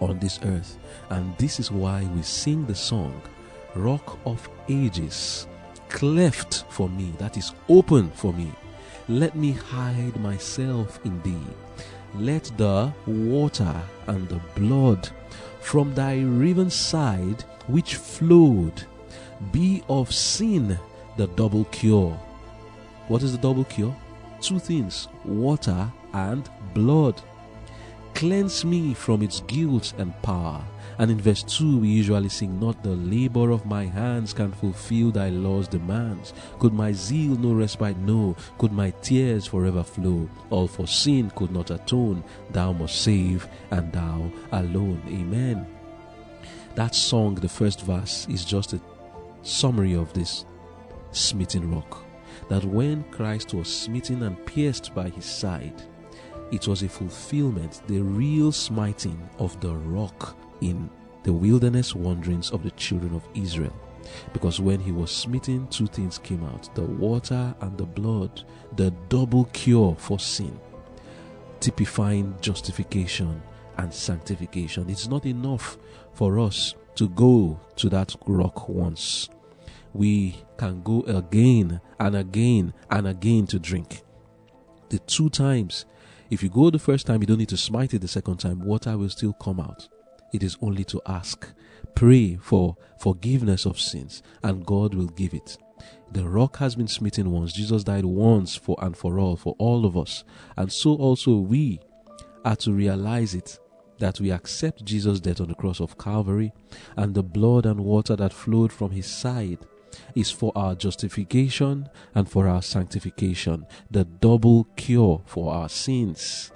on 0.00 0.18
this 0.18 0.40
earth. 0.44 0.78
And 1.10 1.36
this 1.36 1.60
is 1.60 1.70
why 1.70 2.08
we 2.14 2.22
sing 2.22 2.66
the 2.66 2.74
song, 2.74 3.20
Rock 3.74 4.18
of 4.24 4.48
Ages, 4.68 5.46
cleft 5.88 6.64
for 6.70 6.88
me, 6.88 7.12
that 7.18 7.36
is 7.36 7.52
open 7.68 8.10
for 8.10 8.32
me. 8.32 8.50
Let 9.08 9.36
me 9.36 9.52
hide 9.52 10.18
myself 10.20 11.00
in 11.04 11.20
thee. 11.22 11.36
Let 12.14 12.50
the 12.56 12.92
water 13.06 13.74
and 14.06 14.28
the 14.28 14.40
blood 14.54 15.08
from 15.60 15.94
thy 15.94 16.20
riven 16.20 16.70
side 16.70 17.44
which 17.66 17.96
flowed 17.96 18.84
be 19.52 19.82
of 19.88 20.12
sin 20.12 20.78
the 21.16 21.26
double 21.28 21.64
cure. 21.66 22.12
What 23.08 23.22
is 23.22 23.32
the 23.32 23.38
double 23.38 23.64
cure? 23.64 23.94
Two 24.40 24.58
things 24.58 25.08
water 25.24 25.90
and 26.12 26.48
blood. 26.74 27.20
Cleanse 28.14 28.64
me 28.64 28.94
from 28.94 29.22
its 29.22 29.40
guilt 29.40 29.94
and 29.98 30.20
power. 30.22 30.62
And 30.98 31.10
in 31.10 31.18
verse 31.18 31.42
2, 31.42 31.78
we 31.78 31.88
usually 31.88 32.28
sing, 32.28 32.60
Not 32.60 32.82
the 32.82 32.90
labor 32.90 33.50
of 33.50 33.64
my 33.64 33.86
hands 33.86 34.34
can 34.34 34.52
fulfill 34.52 35.10
thy 35.10 35.30
law's 35.30 35.66
demands. 35.66 36.34
Could 36.58 36.74
my 36.74 36.92
zeal 36.92 37.36
no 37.36 37.54
respite 37.54 37.96
know? 37.96 38.36
Could 38.58 38.72
my 38.72 38.90
tears 39.00 39.46
forever 39.46 39.82
flow? 39.82 40.28
All 40.50 40.68
for 40.68 40.86
sin 40.86 41.30
could 41.34 41.52
not 41.52 41.70
atone. 41.70 42.22
Thou 42.50 42.72
must 42.72 43.00
save, 43.00 43.48
and 43.70 43.90
thou 43.92 44.30
alone. 44.52 45.02
Amen. 45.08 45.66
That 46.74 46.94
song, 46.94 47.36
the 47.36 47.48
first 47.48 47.80
verse, 47.80 48.26
is 48.28 48.44
just 48.44 48.74
a 48.74 48.80
summary 49.42 49.94
of 49.94 50.12
this 50.12 50.44
smitten 51.12 51.70
rock. 51.74 52.04
That 52.48 52.64
when 52.64 53.04
Christ 53.04 53.54
was 53.54 53.74
smitten 53.74 54.22
and 54.22 54.44
pierced 54.44 54.94
by 54.94 55.08
his 55.08 55.24
side, 55.24 55.82
it 56.52 56.66
was 56.66 56.82
a 56.82 56.88
fulfillment, 56.88 57.82
the 57.86 58.00
real 58.00 58.52
smiting 58.52 59.28
of 59.38 59.58
the 59.60 59.74
rock 59.74 60.36
in 60.60 60.90
the 61.22 61.32
wilderness 61.32 61.94
wanderings 61.94 62.50
of 62.50 62.62
the 62.62 62.70
children 62.72 63.14
of 63.14 63.26
Israel. 63.34 63.74
Because 64.32 64.60
when 64.60 64.80
he 64.80 64.92
was 64.92 65.10
smitten, 65.10 65.66
two 65.68 65.86
things 65.86 66.18
came 66.18 66.42
out 66.44 66.74
the 66.74 66.82
water 66.82 67.54
and 67.60 67.76
the 67.76 67.84
blood, 67.84 68.42
the 68.76 68.90
double 69.08 69.44
cure 69.46 69.94
for 69.98 70.18
sin, 70.18 70.58
typifying 71.60 72.34
justification 72.40 73.42
and 73.76 73.92
sanctification. 73.92 74.88
It's 74.88 75.08
not 75.08 75.26
enough 75.26 75.78
for 76.14 76.38
us 76.38 76.74
to 76.96 77.08
go 77.10 77.60
to 77.76 77.88
that 77.90 78.14
rock 78.26 78.68
once. 78.68 79.28
We 79.92 80.36
can 80.56 80.82
go 80.82 81.02
again 81.02 81.80
and 81.98 82.16
again 82.16 82.72
and 82.90 83.06
again 83.08 83.46
to 83.48 83.58
drink. 83.58 84.02
The 84.88 84.98
two 85.00 85.30
times, 85.30 85.86
if 86.30 86.42
you 86.42 86.48
go 86.48 86.70
the 86.70 86.78
first 86.78 87.06
time, 87.06 87.20
you 87.20 87.26
don't 87.26 87.38
need 87.38 87.48
to 87.48 87.56
smite 87.56 87.92
it 87.92 88.00
the 88.00 88.08
second 88.08 88.38
time, 88.38 88.60
water 88.60 88.96
will 88.96 89.08
still 89.08 89.32
come 89.34 89.60
out. 89.60 89.88
It 90.32 90.42
is 90.42 90.56
only 90.62 90.84
to 90.84 91.02
ask. 91.06 91.48
Pray 91.94 92.36
for 92.36 92.76
forgiveness 92.98 93.66
of 93.66 93.80
sins, 93.80 94.22
and 94.42 94.64
God 94.64 94.94
will 94.94 95.08
give 95.08 95.34
it. 95.34 95.58
The 96.12 96.28
rock 96.28 96.56
has 96.58 96.76
been 96.76 96.88
smitten 96.88 97.30
once. 97.30 97.52
Jesus 97.52 97.84
died 97.84 98.04
once 98.04 98.54
for 98.56 98.76
and 98.80 98.96
for 98.96 99.18
all, 99.18 99.36
for 99.36 99.54
all 99.58 99.84
of 99.84 99.96
us. 99.96 100.24
And 100.56 100.72
so 100.72 100.94
also 100.94 101.36
we 101.36 101.80
are 102.44 102.56
to 102.56 102.72
realize 102.72 103.34
it 103.34 103.58
that 103.98 104.20
we 104.20 104.30
accept 104.30 104.84
Jesus' 104.84 105.20
death 105.20 105.40
on 105.40 105.48
the 105.48 105.54
cross 105.54 105.80
of 105.80 105.98
Calvary 105.98 106.52
and 106.96 107.14
the 107.14 107.22
blood 107.22 107.66
and 107.66 107.80
water 107.80 108.16
that 108.16 108.32
flowed 108.32 108.72
from 108.72 108.90
his 108.90 109.06
side 109.06 109.58
is 110.14 110.30
for 110.30 110.52
our 110.54 110.74
justification 110.74 111.88
and 112.14 112.30
for 112.30 112.48
our 112.48 112.62
sanctification, 112.62 113.66
the 113.90 114.04
double 114.04 114.64
cure 114.76 115.22
for 115.26 115.52
our 115.52 115.68
sins. 115.68 116.50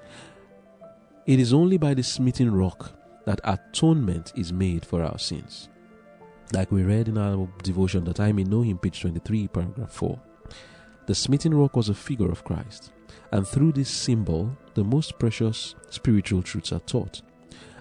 It 1.26 1.40
is 1.40 1.52
only 1.52 1.78
by 1.78 1.94
the 1.94 2.02
smitten 2.02 2.54
rock 2.54 2.92
that 3.24 3.40
atonement 3.44 4.32
is 4.36 4.52
made 4.52 4.84
for 4.84 5.02
our 5.02 5.18
sins. 5.18 5.68
Like 6.52 6.70
we 6.70 6.82
read 6.82 7.08
in 7.08 7.18
our 7.18 7.48
devotion 7.62 8.04
that 8.04 8.20
I 8.20 8.32
may 8.32 8.44
know 8.44 8.62
him, 8.62 8.78
page 8.78 9.00
23, 9.00 9.48
paragraph 9.48 9.90
4. 9.92 10.20
The 11.06 11.14
smitten 11.14 11.54
rock 11.54 11.76
was 11.76 11.88
a 11.88 11.94
figure 11.94 12.30
of 12.30 12.44
Christ, 12.44 12.92
and 13.32 13.46
through 13.46 13.72
this 13.72 13.90
symbol, 13.90 14.56
the 14.74 14.84
most 14.84 15.18
precious 15.18 15.74
spiritual 15.90 16.42
truths 16.42 16.72
are 16.72 16.80
taught. 16.80 17.22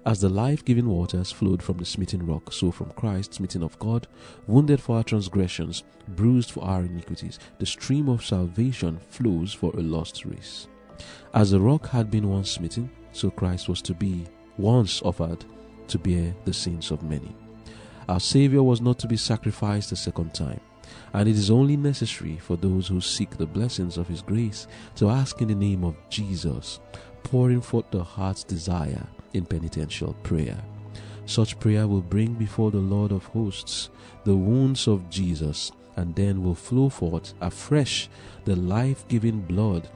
As 0.05 0.19
the 0.19 0.27
life 0.27 0.65
giving 0.65 0.89
waters 0.89 1.31
flowed 1.31 1.63
from 1.63 1.77
the 1.77 1.85
smitten 1.85 2.25
rock, 2.25 2.51
so 2.51 2.71
from 2.71 2.91
Christ, 2.91 3.35
smitten 3.35 3.63
of 3.63 3.79
God, 3.79 4.05
wounded 4.47 4.81
for 4.81 4.97
our 4.97 5.03
transgressions, 5.03 5.83
bruised 6.09 6.51
for 6.51 6.61
our 6.65 6.81
iniquities, 6.81 7.39
the 7.57 7.65
stream 7.65 8.09
of 8.09 8.25
salvation 8.25 8.99
flows 9.09 9.53
for 9.53 9.71
a 9.73 9.81
lost 9.81 10.25
race. 10.25 10.67
As 11.33 11.51
the 11.51 11.59
rock 11.61 11.87
had 11.87 12.11
been 12.11 12.27
once 12.27 12.51
smitten, 12.51 12.91
so 13.13 13.29
Christ 13.29 13.69
was 13.69 13.81
to 13.83 13.93
be 13.93 14.25
once 14.57 15.01
offered 15.03 15.45
to 15.87 15.97
bear 15.97 16.35
the 16.43 16.53
sins 16.53 16.91
of 16.91 17.01
many. 17.01 17.33
Our 18.09 18.19
Savior 18.19 18.61
was 18.61 18.81
not 18.81 18.99
to 18.99 19.07
be 19.07 19.15
sacrificed 19.15 19.93
a 19.93 19.95
second 19.95 20.33
time, 20.33 20.59
and 21.13 21.29
it 21.29 21.37
is 21.37 21.49
only 21.49 21.77
necessary 21.77 22.37
for 22.39 22.57
those 22.57 22.89
who 22.89 22.99
seek 22.99 23.37
the 23.37 23.45
blessings 23.45 23.97
of 23.97 24.09
His 24.09 24.21
grace 24.21 24.67
to 24.95 25.09
ask 25.09 25.41
in 25.41 25.47
the 25.47 25.55
name 25.55 25.85
of 25.85 25.95
Jesus, 26.09 26.81
pouring 27.23 27.61
forth 27.61 27.89
the 27.89 28.03
heart's 28.03 28.43
desire 28.43 29.07
in 29.33 29.45
penitential 29.45 30.13
prayer. 30.23 30.57
Such 31.25 31.59
prayer 31.59 31.87
will 31.87 32.01
bring 32.01 32.33
before 32.33 32.71
the 32.71 32.77
Lord 32.77 33.11
of 33.11 33.25
hosts 33.25 33.89
the 34.23 34.35
wounds 34.35 34.87
of 34.87 35.09
Jesus, 35.09 35.71
and 35.95 36.15
then 36.15 36.43
will 36.43 36.55
flow 36.55 36.89
forth 36.89 37.33
afresh 37.41 38.09
the 38.45 38.55
life 38.55 39.07
giving 39.07 39.41
blood 39.41 39.89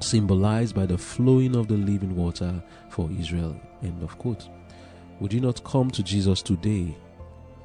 symbolized 0.00 0.74
by 0.74 0.86
the 0.86 0.98
flowing 0.98 1.56
of 1.56 1.68
the 1.68 1.76
living 1.76 2.14
water 2.16 2.62
for 2.88 3.08
Israel. 3.18 3.58
End 3.82 4.02
of 4.02 4.18
quote. 4.18 4.48
Would 5.20 5.32
you 5.32 5.40
not 5.40 5.62
come 5.64 5.90
to 5.92 6.02
Jesus 6.02 6.42
today 6.42 6.96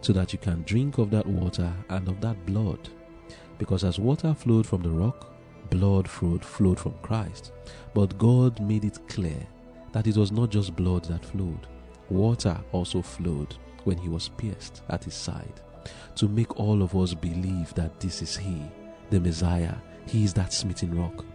so 0.01 0.13
that 0.13 0.31
you 0.31 0.39
can 0.39 0.63
drink 0.63 0.99
of 0.99 1.09
that 1.11 1.25
water 1.25 1.73
and 1.89 2.07
of 2.07 2.21
that 2.21 2.45
blood? 2.45 2.89
Because 3.57 3.83
as 3.83 3.99
water 3.99 4.33
flowed 4.33 4.67
from 4.67 4.83
the 4.83 4.89
rock, 4.89 5.33
blood 5.69 6.07
flowed, 6.07 6.45
flowed 6.45 6.79
from 6.79 6.93
Christ. 7.01 7.51
But 7.93 8.17
God 8.17 8.59
made 8.59 8.85
it 8.85 8.99
clear 9.09 9.47
that 9.91 10.07
it 10.07 10.17
was 10.17 10.31
not 10.31 10.49
just 10.49 10.75
blood 10.75 11.05
that 11.05 11.25
flowed, 11.25 11.67
water 12.09 12.57
also 12.71 13.01
flowed 13.01 13.55
when 13.83 13.97
he 13.97 14.09
was 14.09 14.29
pierced 14.29 14.81
at 14.89 15.03
his 15.03 15.13
side 15.13 15.61
to 16.15 16.27
make 16.27 16.59
all 16.59 16.81
of 16.81 16.95
us 16.95 17.13
believe 17.13 17.73
that 17.75 17.99
this 17.99 18.21
is 18.21 18.35
he, 18.35 18.61
the 19.09 19.19
Messiah. 19.19 19.75
He 20.05 20.23
is 20.23 20.33
that 20.33 20.53
smitten 20.53 20.97
rock. 20.97 21.25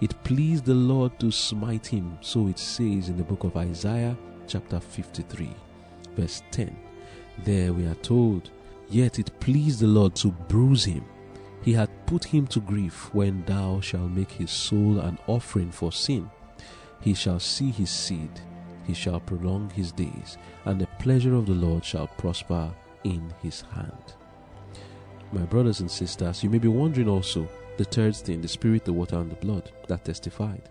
It 0.00 0.22
pleased 0.24 0.64
the 0.64 0.74
Lord 0.74 1.18
to 1.20 1.30
smite 1.30 1.86
him, 1.86 2.18
so 2.20 2.48
it 2.48 2.58
says 2.58 3.08
in 3.08 3.16
the 3.16 3.22
book 3.22 3.44
of 3.44 3.56
Isaiah, 3.56 4.16
chapter 4.46 4.80
53, 4.80 5.50
verse 6.16 6.42
10. 6.50 6.76
There 7.44 7.72
we 7.72 7.86
are 7.86 7.94
told, 7.96 8.50
Yet 8.90 9.18
it 9.18 9.38
pleased 9.40 9.80
the 9.80 9.86
Lord 9.86 10.14
to 10.16 10.28
bruise 10.28 10.84
him. 10.84 11.04
He 11.62 11.72
had 11.72 11.88
put 12.06 12.24
him 12.24 12.46
to 12.48 12.60
grief 12.60 13.12
when 13.14 13.44
thou 13.44 13.80
shalt 13.80 14.10
make 14.10 14.30
his 14.30 14.50
soul 14.50 14.98
an 14.98 15.18
offering 15.26 15.70
for 15.70 15.92
sin. 15.92 16.30
He 17.04 17.12
shall 17.12 17.38
see 17.38 17.70
his 17.70 17.90
seed, 17.90 18.30
he 18.86 18.94
shall 18.94 19.20
prolong 19.20 19.68
his 19.68 19.92
days, 19.92 20.38
and 20.64 20.80
the 20.80 20.86
pleasure 20.98 21.34
of 21.34 21.44
the 21.44 21.52
Lord 21.52 21.84
shall 21.84 22.06
prosper 22.06 22.74
in 23.04 23.30
his 23.42 23.60
hand. 23.60 24.14
My 25.30 25.42
brothers 25.42 25.80
and 25.80 25.90
sisters, 25.90 26.42
you 26.42 26.48
may 26.48 26.56
be 26.58 26.68
wondering 26.68 27.10
also 27.10 27.46
the 27.76 27.84
third 27.84 28.16
thing 28.16 28.40
the 28.40 28.48
Spirit, 28.48 28.86
the 28.86 28.92
water, 28.94 29.18
and 29.18 29.30
the 29.30 29.36
blood 29.36 29.70
that 29.86 30.06
testified. 30.06 30.70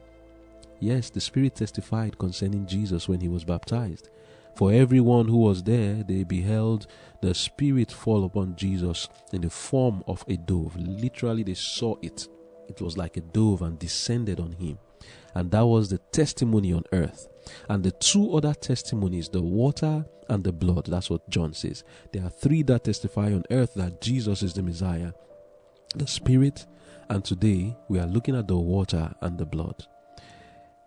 Yes, 0.79 1.11
the 1.11 1.21
Spirit 1.21 1.53
testified 1.53 2.17
concerning 2.17 2.65
Jesus 2.65 3.07
when 3.07 3.21
he 3.21 3.27
was 3.27 3.43
baptized. 3.43 4.09
For 4.55 4.73
everyone 4.73 5.27
who 5.27 5.37
was 5.37 5.61
there, 5.61 6.01
they 6.01 6.23
beheld 6.23 6.87
the 7.21 7.35
Spirit 7.35 7.91
fall 7.91 8.25
upon 8.25 8.55
Jesus 8.55 9.07
in 9.31 9.41
the 9.41 9.51
form 9.51 10.03
of 10.07 10.25
a 10.27 10.37
dove. 10.37 10.75
Literally, 10.77 11.43
they 11.43 11.53
saw 11.53 11.95
it. 12.01 12.27
It 12.67 12.81
was 12.81 12.97
like 12.97 13.17
a 13.17 13.21
dove 13.21 13.61
and 13.61 13.77
descended 13.77 14.39
on 14.39 14.53
him. 14.53 14.79
And 15.35 15.51
that 15.51 15.65
was 15.65 15.89
the 15.89 15.97
testimony 15.97 16.73
on 16.73 16.83
earth. 16.91 17.27
And 17.69 17.83
the 17.83 17.91
two 17.91 18.35
other 18.35 18.53
testimonies, 18.53 19.29
the 19.29 19.41
water 19.41 20.05
and 20.29 20.43
the 20.43 20.53
blood, 20.53 20.85
that's 20.85 21.09
what 21.09 21.29
John 21.29 21.53
says. 21.53 21.83
There 22.11 22.23
are 22.23 22.29
three 22.29 22.61
that 22.63 22.85
testify 22.85 23.33
on 23.33 23.43
earth 23.51 23.73
that 23.75 24.01
Jesus 24.01 24.43
is 24.43 24.53
the 24.53 24.63
Messiah 24.63 25.11
the 25.95 26.07
Spirit, 26.07 26.65
and 27.09 27.23
today 27.23 27.75
we 27.87 27.99
are 27.99 28.07
looking 28.07 28.35
at 28.35 28.47
the 28.47 28.57
water 28.57 29.13
and 29.21 29.37
the 29.37 29.45
blood. 29.45 29.85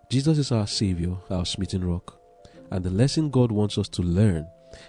Jesus 0.09 0.37
is 0.37 0.51
our 0.51 0.67
Savior, 0.67 1.15
our 1.29 1.45
smitten 1.45 1.85
rock. 1.85 2.19
And 2.71 2.83
the 2.83 2.89
lesson 2.89 3.29
God 3.29 3.51
wants 3.51 3.77
us 3.77 3.87
to 3.89 4.01
learn 4.01 4.47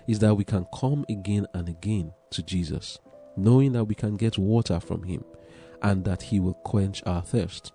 is 0.08 0.18
that 0.18 0.34
we 0.34 0.44
can 0.44 0.66
come 0.74 1.04
again 1.08 1.46
and 1.54 1.68
again 1.68 2.12
to 2.30 2.42
Jesus, 2.42 2.98
knowing 3.36 3.72
that 3.72 3.84
we 3.84 3.94
can 3.94 4.16
get 4.16 4.38
water 4.38 4.80
from 4.80 5.04
Him 5.04 5.24
and 5.82 6.04
that 6.04 6.22
He 6.22 6.40
will 6.40 6.54
quench 6.54 7.02
our 7.06 7.22
thirst. 7.22 7.72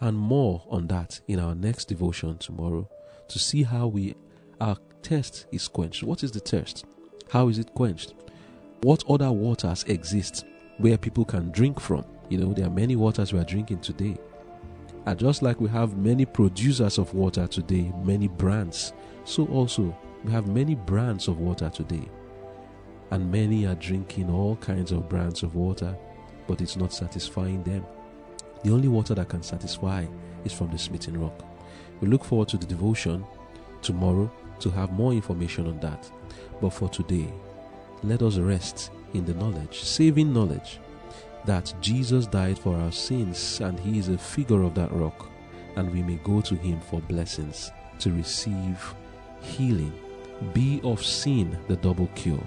And 0.00 0.16
more 0.16 0.62
on 0.68 0.86
that 0.88 1.20
in 1.26 1.40
our 1.40 1.54
next 1.54 1.86
devotion 1.86 2.36
tomorrow 2.38 2.88
to 3.28 3.38
see 3.38 3.62
how 3.62 3.86
we 3.86 4.14
our 4.60 4.76
thirst 5.02 5.46
is 5.52 5.68
quenched. 5.68 6.02
What 6.02 6.22
is 6.22 6.32
the 6.32 6.40
thirst? 6.40 6.84
How 7.30 7.48
is 7.48 7.58
it 7.58 7.74
quenched? 7.74 8.14
What 8.82 9.04
other 9.08 9.32
waters 9.32 9.84
exist 9.84 10.44
where 10.78 10.98
people 10.98 11.24
can 11.24 11.50
drink 11.50 11.80
from? 11.80 12.04
You 12.28 12.38
know, 12.38 12.52
there 12.52 12.66
are 12.66 12.70
many 12.70 12.96
waters 12.96 13.32
we 13.32 13.38
are 13.38 13.44
drinking 13.44 13.80
today. 13.80 14.16
And 15.06 15.18
just 15.18 15.42
like 15.42 15.60
we 15.60 15.68
have 15.68 15.96
many 15.96 16.24
producers 16.24 16.98
of 16.98 17.14
water 17.14 17.46
today, 17.46 17.92
many 18.02 18.28
brands, 18.28 18.92
so 19.24 19.46
also 19.46 19.96
we 20.24 20.32
have 20.32 20.48
many 20.48 20.74
brands 20.74 21.28
of 21.28 21.38
water 21.38 21.70
today. 21.70 22.08
And 23.10 23.30
many 23.30 23.66
are 23.66 23.76
drinking 23.76 24.30
all 24.30 24.56
kinds 24.56 24.90
of 24.90 25.08
brands 25.08 25.42
of 25.44 25.54
water, 25.54 25.96
but 26.48 26.60
it's 26.60 26.76
not 26.76 26.92
satisfying 26.92 27.62
them. 27.62 27.86
The 28.62 28.72
only 28.72 28.88
water 28.88 29.14
that 29.14 29.28
can 29.28 29.42
satisfy 29.42 30.06
is 30.44 30.52
from 30.52 30.70
the 30.70 30.78
smitten 30.78 31.20
rock. 31.20 31.44
We 32.00 32.08
look 32.08 32.24
forward 32.24 32.48
to 32.48 32.56
the 32.56 32.66
devotion 32.66 33.24
tomorrow 33.82 34.30
to 34.60 34.70
have 34.70 34.92
more 34.92 35.12
information 35.12 35.66
on 35.66 35.80
that. 35.80 36.10
But 36.60 36.70
for 36.70 36.88
today, 36.88 37.32
let 38.02 38.22
us 38.22 38.38
rest 38.38 38.90
in 39.14 39.24
the 39.24 39.34
knowledge, 39.34 39.82
saving 39.82 40.32
knowledge, 40.32 40.80
that 41.44 41.72
Jesus 41.80 42.26
died 42.26 42.58
for 42.58 42.76
our 42.76 42.92
sins 42.92 43.60
and 43.60 43.78
he 43.78 43.98
is 43.98 44.08
a 44.08 44.18
figure 44.18 44.62
of 44.62 44.74
that 44.74 44.92
rock, 44.92 45.30
and 45.76 45.92
we 45.92 46.02
may 46.02 46.16
go 46.16 46.40
to 46.40 46.54
him 46.54 46.80
for 46.80 47.00
blessings 47.00 47.70
to 48.00 48.12
receive 48.12 48.94
healing. 49.40 49.92
Be 50.52 50.80
of 50.84 51.04
sin 51.04 51.58
the 51.68 51.76
double 51.76 52.08
cure. 52.14 52.42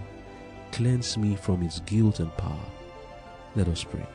Cleanse 0.72 1.18
me 1.18 1.36
from 1.36 1.64
its 1.64 1.80
guilt 1.82 2.20
and 2.20 2.36
power. 2.38 2.66
Let 3.56 3.68
us 3.68 3.84
pray. 3.84 4.06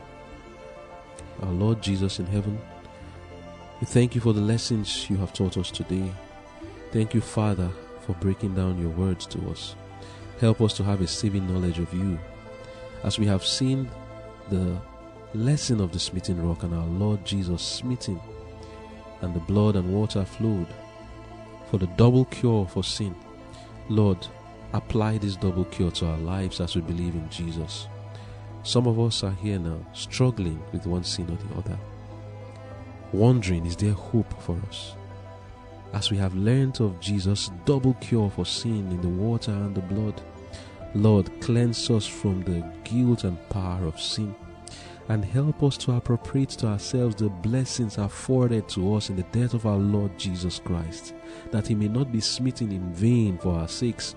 Our 1.43 1.53
Lord 1.53 1.83
Jesus 1.83 2.19
in 2.19 2.27
heaven, 2.27 2.59
we 3.81 3.87
thank 3.87 4.15
you 4.15 4.21
for 4.21 4.33
the 4.33 4.41
lessons 4.41 5.09
you 5.11 5.17
have 5.17 5.33
taught 5.33 5.57
us 5.57 5.71
today. 5.71 6.13
Thank 6.93 7.15
you, 7.15 7.21
Father, 7.21 7.71
for 8.01 8.15
breaking 8.15 8.55
down 8.55 8.81
your 8.81 8.91
words 8.91 9.27
to 9.27 9.51
us. 9.51 9.75
Help 10.41 10.61
us 10.61 10.75
to 10.75 10.85
have 10.85 11.01
a 11.01 11.07
saving 11.07 11.47
knowledge 11.53 11.79
of 11.79 11.93
you. 11.93 12.19
As 13.03 13.19
we 13.19 13.27
have 13.27 13.45
seen 13.45 13.91
the 14.51 14.81
lesson 15.35 15.81
of 15.81 15.93
the 15.93 15.99
smitten 15.99 16.47
rock 16.47 16.63
and 16.63 16.75
our 16.75 16.87
Lord 16.87 17.25
Jesus 17.25 17.63
smitten, 17.63 18.21
and 19.21 19.35
the 19.35 19.41
blood 19.41 19.77
and 19.77 19.93
water 19.93 20.25
flowed 20.25 20.69
for 21.71 21.79
the 21.79 21.87
double 21.97 22.27
cure 22.27 22.67
for 22.67 22.85
sin. 22.85 23.15
Lord, 23.89 24.19
apply 24.73 25.19
this 25.19 25.37
double 25.37 25.65
cure 25.65 25.91
to 25.93 26.07
our 26.07 26.19
lives 26.19 26.61
as 26.61 26.77
we 26.77 26.83
believe 26.83 27.15
in 27.15 27.29
Jesus. 27.31 27.89
Some 28.65 28.87
of 28.87 28.99
us 28.99 29.23
are 29.23 29.31
here 29.31 29.59
now 29.59 29.79
struggling 29.93 30.61
with 30.73 30.87
one 30.87 31.05
sin 31.05 31.31
or 31.31 31.37
the 31.37 31.59
other, 31.59 31.79
wondering, 33.13 33.67
is 33.67 33.77
there 33.77 33.93
hope 33.93 34.43
for 34.43 34.59
us? 34.69 34.95
As 35.93 36.11
we 36.11 36.17
have 36.17 36.35
learned 36.35 36.81
of 36.81 36.99
Jesus' 36.99 37.51
double 37.67 37.93
cure 38.01 38.31
for 38.31 38.47
sin 38.47 38.91
in 38.91 39.03
the 39.03 39.09
water 39.09 39.53
and 39.53 39.75
the 39.75 39.83
blood, 39.83 40.21
Lord, 40.95 41.31
cleanse 41.43 41.91
us 41.91 42.07
from 42.07 42.43
the 42.43 42.65
guilt 42.85 43.25
and 43.25 43.39
power 43.51 43.87
of 43.87 44.01
sin 44.01 44.35
and 45.09 45.25
help 45.25 45.63
us 45.63 45.77
to 45.77 45.93
appropriate 45.93 46.49
to 46.49 46.67
ourselves 46.67 47.17
the 47.17 47.29
blessings 47.29 47.99
afforded 47.99 48.69
to 48.71 48.95
us 48.95 49.11
in 49.11 49.17
the 49.17 49.23
death 49.25 49.53
of 49.53 49.67
our 49.67 49.77
Lord 49.77 50.19
Jesus 50.19 50.59
Christ, 50.65 51.15
that 51.51 51.67
he 51.67 51.75
may 51.75 51.89
not 51.89 52.11
be 52.11 52.21
smitten 52.21 52.73
in 52.73 52.93
vain 52.95 53.37
for 53.37 53.59
our 53.59 53.69
sakes. 53.69 54.15